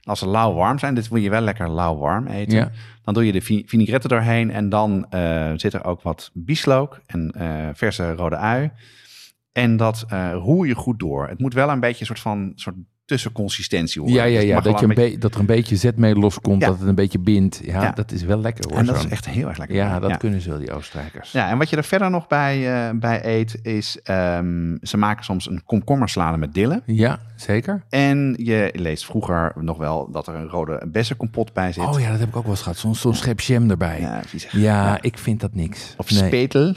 [0.00, 2.56] En als ze lauw warm zijn, dit wil je wel lekker lauw warm eten.
[2.58, 2.70] ja.
[3.02, 4.50] Dan doe je de vi- vinaigrette doorheen.
[4.50, 8.70] En dan eh, zit er ook wat bieslook en eh, verse rode ui.
[9.52, 11.28] En dat roer je goed door.
[11.28, 12.76] Het moet wel een beetje een soort van soort
[13.16, 14.18] tussenconsistentie worden.
[14.20, 14.60] Ja, ja, Dus ja.
[14.60, 16.68] Dat, je een beetje- be- dat er een beetje zetmeel loskomt, Ja.
[16.68, 17.60] dat het een beetje bindt.
[17.64, 17.90] Ja, Ja.
[17.90, 18.78] dat is wel lekker hoor.
[18.78, 19.04] En dat zo.
[19.06, 19.76] is echt heel erg lekker.
[19.76, 20.16] Ja, dat ja.
[20.16, 21.32] kunnen ze wel, die Oostenrijkers.
[21.32, 25.24] Ja, en wat je er verder nog bij, eh, bij eet, is ehm, ze maken
[25.24, 26.82] soms een komkommersalade met dillen.
[26.86, 27.82] Ja, zeker.
[27.88, 31.84] En je leest vroeger nog wel dat er een rode bessenkompot bij zit.
[31.84, 32.78] Oh ja, dat heb ik ook wel eens gehad.
[32.78, 34.08] Zo'n zo'n schep jam erbij.
[34.50, 35.94] Ja, ik vind dat niks.
[35.96, 36.18] Of Nee.
[36.20, 36.74] spetel.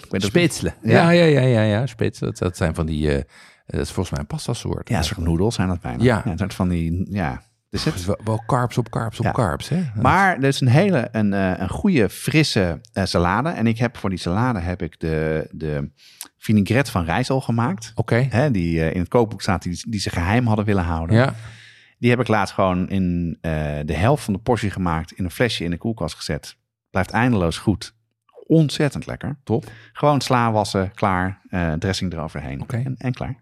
[0.81, 1.11] Ja.
[1.11, 1.85] Ja, ja, ja, ja.
[1.85, 2.29] Spitselen.
[2.33, 3.23] Dat, dat zijn van die, eh,
[3.65, 4.89] dat is volgens mij een pasta soort.
[4.89, 6.03] Ja, een soort noedels zijn dat bijna.
[6.03, 6.25] Ja.
[6.25, 7.41] een soort van die, ja.
[7.69, 9.31] Dus Het is wel, wel carbs op carbs op Ja.
[9.31, 9.83] carbs, hè?
[10.01, 13.49] maar er is een hele, een, eh, een goede, frisse eh, salade.
[13.49, 15.91] En ik heb voor die salade heb ik de, de
[16.37, 17.91] vinaigrette van Rijssel gemaakt.
[17.95, 18.49] Oké.
[18.51, 21.15] Die eh, in het kookboek staat, die, die ze geheim hadden willen houden.
[21.15, 21.33] Ja.
[21.97, 23.51] Die heb ik laatst gewoon in eh,
[23.85, 25.11] de helft van de portie gemaakt.
[25.11, 26.57] In een flesje in de koelkast gezet.
[26.89, 27.95] Blijft eindeloos goed.
[28.47, 29.37] Ontzettend lekker.
[29.43, 29.65] Top.
[29.93, 31.41] Gewoon sla wassen, klaar.
[31.49, 32.61] eh, dressing eroverheen.
[32.61, 32.75] Oké.
[32.85, 33.35] En, en klaar.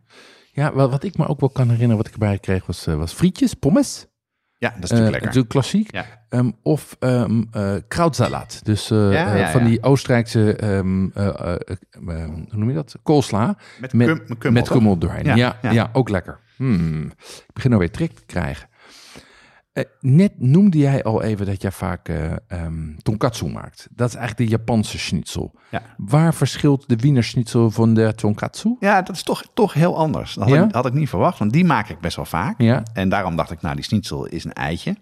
[0.52, 2.96] Ja, wel, wat ik me ook wel kan herinneren, wat ik erbij kreeg, was, eh,
[2.96, 4.08] was frietjes, pommes.
[4.58, 5.26] Ja, dat is Eh, natuurlijk lekker.
[5.28, 5.92] natuurlijk klassiek.
[5.92, 6.06] Ja.
[6.30, 8.60] Ehm, of eh krautsalat.
[8.64, 12.76] Dus eh, Ja, eh, ja, van die Oostenrijkse, ehm, eh, eh, eh, hoe noem je
[12.76, 12.96] dat?
[13.04, 13.58] Koolsla.
[13.80, 14.74] Met, met- kum, met kummel, met toch?
[14.78, 15.26] kummel doorheen.
[15.26, 15.90] Ja, Ja, ja, ja.
[15.94, 16.40] ook lekker.
[16.56, 17.06] Hmm.
[17.22, 18.68] Ik begin alweer trek te krijgen.
[19.74, 23.88] Eh, net noemde jij al even dat jij vaak ehm, tonkatsu maakt.
[23.92, 25.54] Dat is eigenlijk de Japanse schnitzel.
[25.72, 25.82] Ja.
[25.98, 28.76] Waar verschilt de Wiener schnitzel van de tonkatsu?
[28.80, 30.34] Ja, dat is toch, toch heel anders.
[30.34, 30.64] Dat had, Ja?
[30.66, 32.62] ik, had ik niet verwacht, want die maak ik best wel vaak.
[32.62, 34.96] Ja, En daarom dacht ik, nou, die schnitzel is een eitje.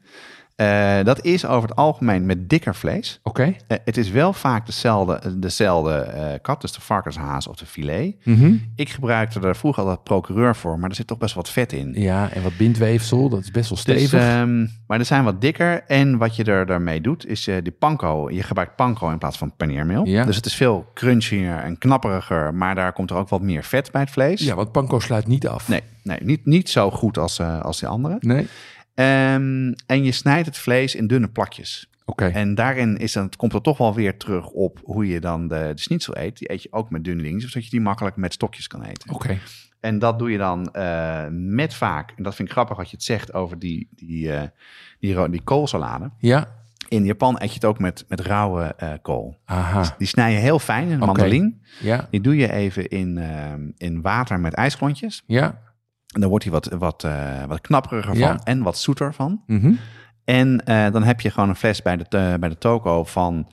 [0.62, 3.20] Eh, dat is over het algemeen met dikker vlees.
[3.24, 3.55] Oké.
[3.68, 8.16] Eh, het is wel vaak dezelfde, dezelfde eh, kat, dus de varkenshaas of de filet.
[8.24, 8.53] Mhm.
[8.76, 11.93] Ik gebruikte er vroeger altijd procureur voor, maar er zit toch best wat vet in.
[11.95, 14.20] Ja, en wat bindweefsel, dat is best wel Dus, stevig.
[14.28, 15.84] ehm, maar er zijn wat dikker.
[15.88, 18.30] En wat je er daarmee doet, is eh die panko.
[18.30, 20.05] Je gebruikt panko in plaats van paneermeel.
[20.05, 20.26] Ja.
[20.26, 22.53] Dus het is veel crunchier en knapperiger.
[22.53, 24.41] Maar daar komt er ook wat meer vet bij het vlees.
[24.41, 25.68] ja, want panko sluit niet af.
[25.68, 28.18] Nee, nee niet, niet zo goed als, eh, als die andere.
[28.20, 28.47] Nee?
[28.93, 31.89] Ehm, en je snijdt het vlees in dunne plakjes.
[32.05, 32.25] Oké.
[32.25, 35.71] En daarin is dan, komt het toch wel weer terug op hoe je dan de,
[35.75, 36.37] de schnitzel eet.
[36.37, 39.13] Die eet je ook met dunne dingetjes, zodat je die makkelijk met stokjes kan eten.
[39.13, 39.37] Oké.
[39.79, 42.95] En dat doe je dan eh, met vaak, en dat vind ik grappig wat je
[42.95, 44.47] het zegt over die, die, eh,
[44.99, 46.11] die, die koolsalade.
[46.17, 46.59] Ja.
[46.87, 49.37] In Japan eet je het ook met, met rauwe eh, kool.
[49.45, 49.95] Aha.
[49.97, 51.53] Die snij je heel fijn in een mandoline.
[51.81, 52.07] Ja.
[52.09, 55.23] Die doe je even in, eh, in water met ijsklontjes.
[55.25, 55.61] Ja.
[56.12, 58.28] En dan wordt hij wat, wat, eh, wat knapperiger Ja.
[58.28, 59.41] van en wat zoeter van.
[59.47, 59.74] Mhm.
[60.26, 63.51] En eh, dan heb je gewoon een fles bij de, eh, bij de toko van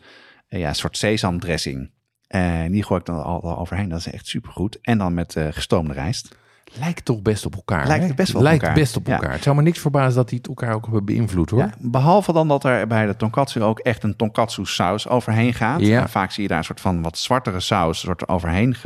[0.48, 1.90] eh, ja, een soort sesamdressing.
[2.26, 3.88] En die gooi ik dan al, al overheen.
[3.88, 4.78] Dat is echt supergoed.
[4.82, 6.36] En dan met gestoomde rijst.
[6.78, 7.86] Lijkt toch best op elkaar.
[7.86, 8.78] Lijkt het best wel op Lijkt elkaar.
[8.78, 9.12] best op Ja.
[9.14, 9.32] elkaar.
[9.32, 11.58] Het zou me niks verbazen dat die het elkaar ook hebben beïnvloed hoor.
[11.60, 15.80] Ja, behalve dan dat er bij de tonkatsu ook echt een tonkatsu saus overheen gaat.
[15.80, 16.00] Ja.
[16.02, 17.98] En vaak zie je daar een soort van wat zwartere saus.
[18.00, 18.76] Soort overheen.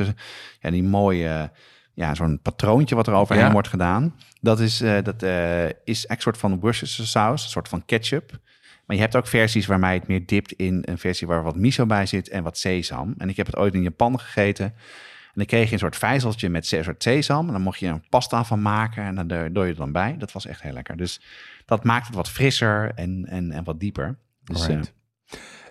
[0.59, 1.51] Ja, die mooie,
[1.93, 3.51] ja, zo'n patroontje wat er overheen Ja.
[3.51, 4.15] wordt gedaan.
[4.41, 7.43] Dat is, eh, dat, eh, is echt een soort van Worcestershire saus.
[7.43, 8.39] Een soort van ketchup.
[8.85, 11.55] Maar je hebt ook versies waarbij je het meer dipt in een versie waar wat
[11.55, 13.13] miso bij zit en wat sesam.
[13.17, 14.65] En ik heb het ooit in Japan gegeten.
[14.65, 17.45] En dan kreeg je een soort vijzeltje met een soort sesam.
[17.47, 20.15] En dan mocht je een pasta van maken en dan doe je het dan bij.
[20.17, 20.97] Dat was echt heel lekker.
[20.97, 21.21] Dus
[21.65, 24.17] dat maakt het wat frisser en, en, en wat dieper.
[24.43, 24.93] Dus Alright.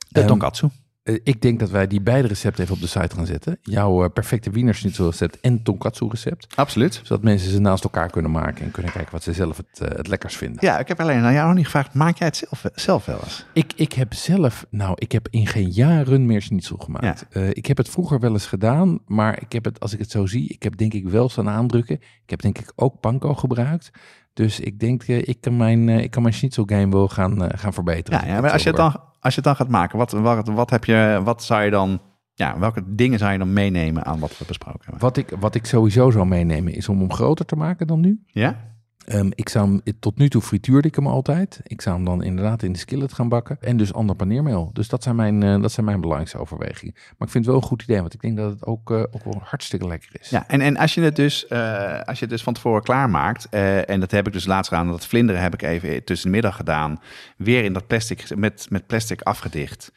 [0.08, 0.66] de Ehm, tonkatsu.
[0.66, 0.72] Eh,
[1.04, 3.58] ik denk dat wij die beide recepten even op de site gaan zetten.
[3.62, 6.56] Jouw eh, perfecte wienerschnitzel recept en tonkatsu recept.
[6.56, 7.00] Absoluut.
[7.02, 9.96] Zodat mensen ze naast elkaar kunnen maken en kunnen kijken wat ze zelf het, eh,
[9.96, 10.66] het lekkers vinden.
[10.66, 11.94] Ja, ik heb alleen aan jou nog niet gevraagd.
[11.94, 13.46] Maak jij het zelf, zelf wel eens?
[13.52, 17.26] Ik, ik heb zelf, nou, ik heb in geen jaren meer schnitzel gemaakt.
[17.30, 20.10] Eh, ik heb het vroeger wel eens gedaan, maar ik heb het, als ik het
[20.10, 21.96] zo zie, ik heb denk ik wel staan aandrukken.
[21.96, 23.90] Ik heb denk ik ook panko gebruikt.
[24.34, 27.44] Dus ik denk, eh, ik kan mijn, eh, ik kan mijn schnitzel game wel gaan,
[27.44, 28.20] eh, gaan verbeteren.
[28.20, 30.48] Ja, ja maar als je, het dan, als je het dan gaat maken, wat, wat,
[30.48, 32.00] wat, heb je, wat zou je dan...
[32.34, 35.00] Ja, welke dingen zou je dan meenemen aan wat we besproken hebben?
[35.00, 38.22] Wat ik, wat ik sowieso zou meenemen is om hem groter te maken dan nu.
[38.26, 38.71] Ja?
[39.04, 41.60] Ehm, ik zou hem, tot nu toe frituurde ik hem altijd.
[41.62, 43.56] Ik zou hem dan inderdaad in de skillet gaan bakken.
[43.60, 44.70] En dus ander paneermeel.
[44.72, 46.94] Dus dat zijn mijn, eh, dat zijn mijn belangrijkste overwegingen.
[46.94, 48.98] Maar ik vind het wel een goed idee, want ik denk dat het ook, eh,
[48.98, 50.28] ook wel hartstikke lekker is.
[50.28, 53.46] Ja, en, en als, je het dus, eh, als je het dus van tevoren klaarmaakt,
[53.50, 56.34] eh en dat heb ik dus laatst gedaan, dat vlinderen heb ik even tussen de
[56.34, 57.00] middag gedaan,
[57.36, 59.92] weer in dat plastic, met, met plastic afgedicht,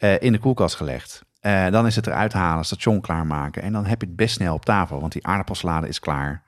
[0.00, 1.24] eh, in de koelkast gelegd.
[1.40, 4.54] Eh, dan is het eruit halen, station klaarmaken en dan heb je het best snel
[4.54, 6.42] op tafel, want die aardappelsalade is klaar.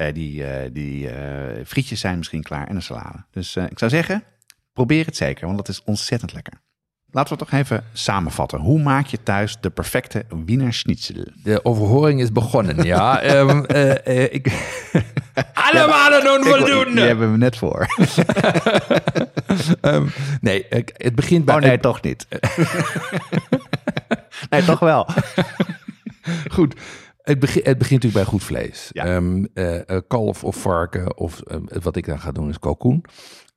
[0.00, 3.24] Eh, die eh, die eh, frietjes zijn misschien klaar en een salade.
[3.30, 4.22] Dus ik zou zeggen,
[4.72, 6.60] probeer het zeker, want dat is ontzettend lekker.
[7.12, 8.58] Laten we het toch even samenvatten.
[8.60, 11.24] Hoe maak je thuis de perfecte Wiener Schnitzel?
[11.42, 13.20] De overhoring is begonnen, ja.
[13.22, 14.46] Ehm, eh, eh, ik...
[15.72, 16.94] Allemaal doen voldoende!
[16.94, 17.86] Die hebben we net voor.
[19.80, 20.06] Ehm,
[20.40, 21.54] nee, het begint bij...
[21.54, 22.26] Oh nee, toch niet.
[24.50, 25.08] nee, toch wel.
[26.50, 26.74] Goed.
[27.30, 28.90] Het, begint het begint natuurlijk bij goed vlees.
[28.92, 29.04] Ja.
[29.04, 33.04] Ehm, eh, eh, kalf of varken of ehm, wat ik dan ga doen is kalkoen.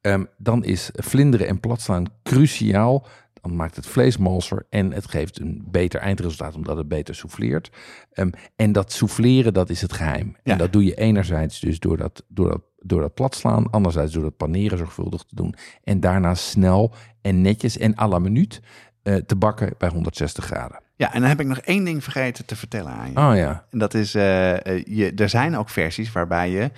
[0.02, 3.08] Ehm, dan is vlinderen en platslaan cruciaal.
[3.34, 7.72] Dan maakt het vlees malser en het geeft een beter eindresultaat omdat het beter souffleert.
[8.12, 10.36] Ehm, en dat souffleren, dat is het geheim.
[10.44, 10.52] Ja.
[10.52, 14.24] En dat doe je enerzijds dus door dat, door, dat, door dat platslaan, anderzijds door
[14.24, 15.56] dat paneren zorgvuldig te doen.
[15.84, 18.62] En daarna snel en netjes en à la minuut
[19.04, 20.80] eh, te bakken bij 160 graden.
[21.04, 23.18] Ja, en dan heb ik nog één ding vergeten te vertellen aan je.
[23.18, 26.72] Oh ja, En dat is, eh, eh, je, er zijn ook versies waarbij je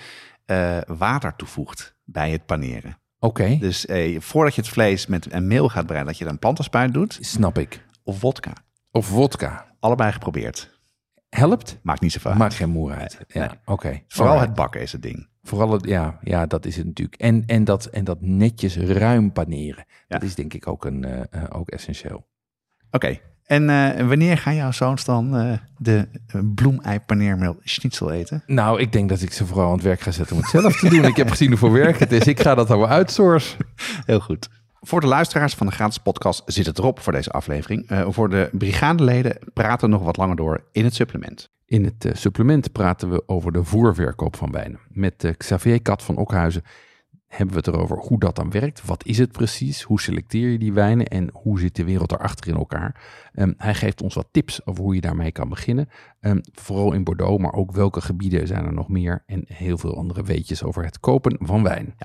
[0.46, 2.98] eh, water toevoegt bij het paneren.
[3.20, 3.58] oké.
[3.60, 3.86] Dus
[4.18, 7.58] voordat je het vlees met een meel gaat bereiden, dat je dan plantenspuit doet Snap
[7.58, 7.86] ik.
[8.04, 8.54] of vodka.
[8.92, 9.66] Of vodka.
[9.80, 10.80] Allebei geprobeerd.
[11.30, 11.80] Helpt?
[11.84, 12.40] Maakt niet zoveel uit.
[12.40, 13.18] Maakt geen moer uit.
[13.28, 13.50] Ja, Nee.
[13.66, 14.02] oké.
[14.08, 14.48] Vooral Alright.
[14.48, 15.28] het bakken is het ding.
[15.44, 17.22] Vooral het, ja, ja, dat is het natuurlijk.
[17.22, 19.86] En, en, dat, en dat netjes ruim paneren.
[20.08, 22.28] Dat is denk ik ook, een, ook essentieel.
[22.92, 23.20] Oké.
[23.46, 28.44] En eh, wanneer gaan jouw zoons dan eh, de uh, bloemei paneermeel schnitzel eten?
[28.46, 30.80] Nou, ik denk dat ik ze vooral aan het werk ga zetten om het zelf
[30.80, 31.04] te doen.
[31.06, 32.28] Ik heb gezien hoeveel werk het is.
[32.28, 33.58] Ik ga dat allemaal outsourcen.
[34.06, 34.50] Heel goed.
[34.88, 37.88] Voor de luisteraars van de gratis podcast zit het erop voor deze aflevering.
[37.88, 41.50] Eh, voor de brigadeleden praten we nog wat langer door in het supplement.
[41.66, 44.80] In het eh, supplement praten we over de voerverkoop van wijnen.
[44.90, 46.64] Met eh, Xavier Kat van Okhuizen.
[47.28, 48.86] Hebben we het erover hoe dat dan werkt.
[48.86, 49.82] Wat is het precies?
[49.82, 51.08] Hoe selecteer je die wijnen?
[51.08, 53.02] En hoe zit de wereld erachter in elkaar?
[53.34, 55.90] Ehm, hij geeft ons wat tips over hoe je daarmee kan beginnen.
[56.20, 59.24] Ehm, vooral in Bordeaux, maar ook welke gebieden zijn er nog meer.
[59.26, 61.96] En heel veel andere weetjes over het kopen van wijn.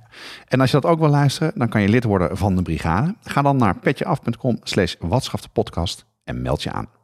[0.48, 3.16] En als je dat ook wil luisteren, dan kan je lid worden van de brigade.
[3.22, 4.94] Ga dan naar petjeaf.com slash
[5.52, 6.99] podcast en meld je aan.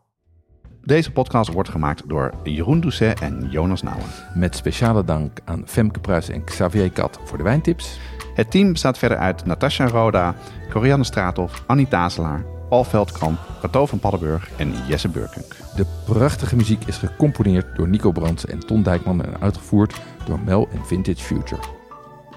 [0.87, 4.05] Deze podcast wordt gemaakt door Jeroen Doucet en Jonas Nouwen.
[4.35, 7.99] Met speciale dank aan Femke Pruis en Xavier Kat voor de wijntips.
[8.35, 10.35] Het team bestaat verder uit Natasja Roda,
[10.71, 15.57] Corianne Straathoff, Annie Tazelaar, Paul Veldkamp, Cato van Paddenburg en Jesse Burkunk.
[15.77, 20.69] De prachtige muziek is gecomponeerd door Nico Brands en Ton Dijkman en uitgevoerd door Mel
[20.73, 21.63] en Vintage Future.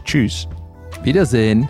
[0.03, 0.47] Tjus!
[1.03, 1.69] Wiedersehen!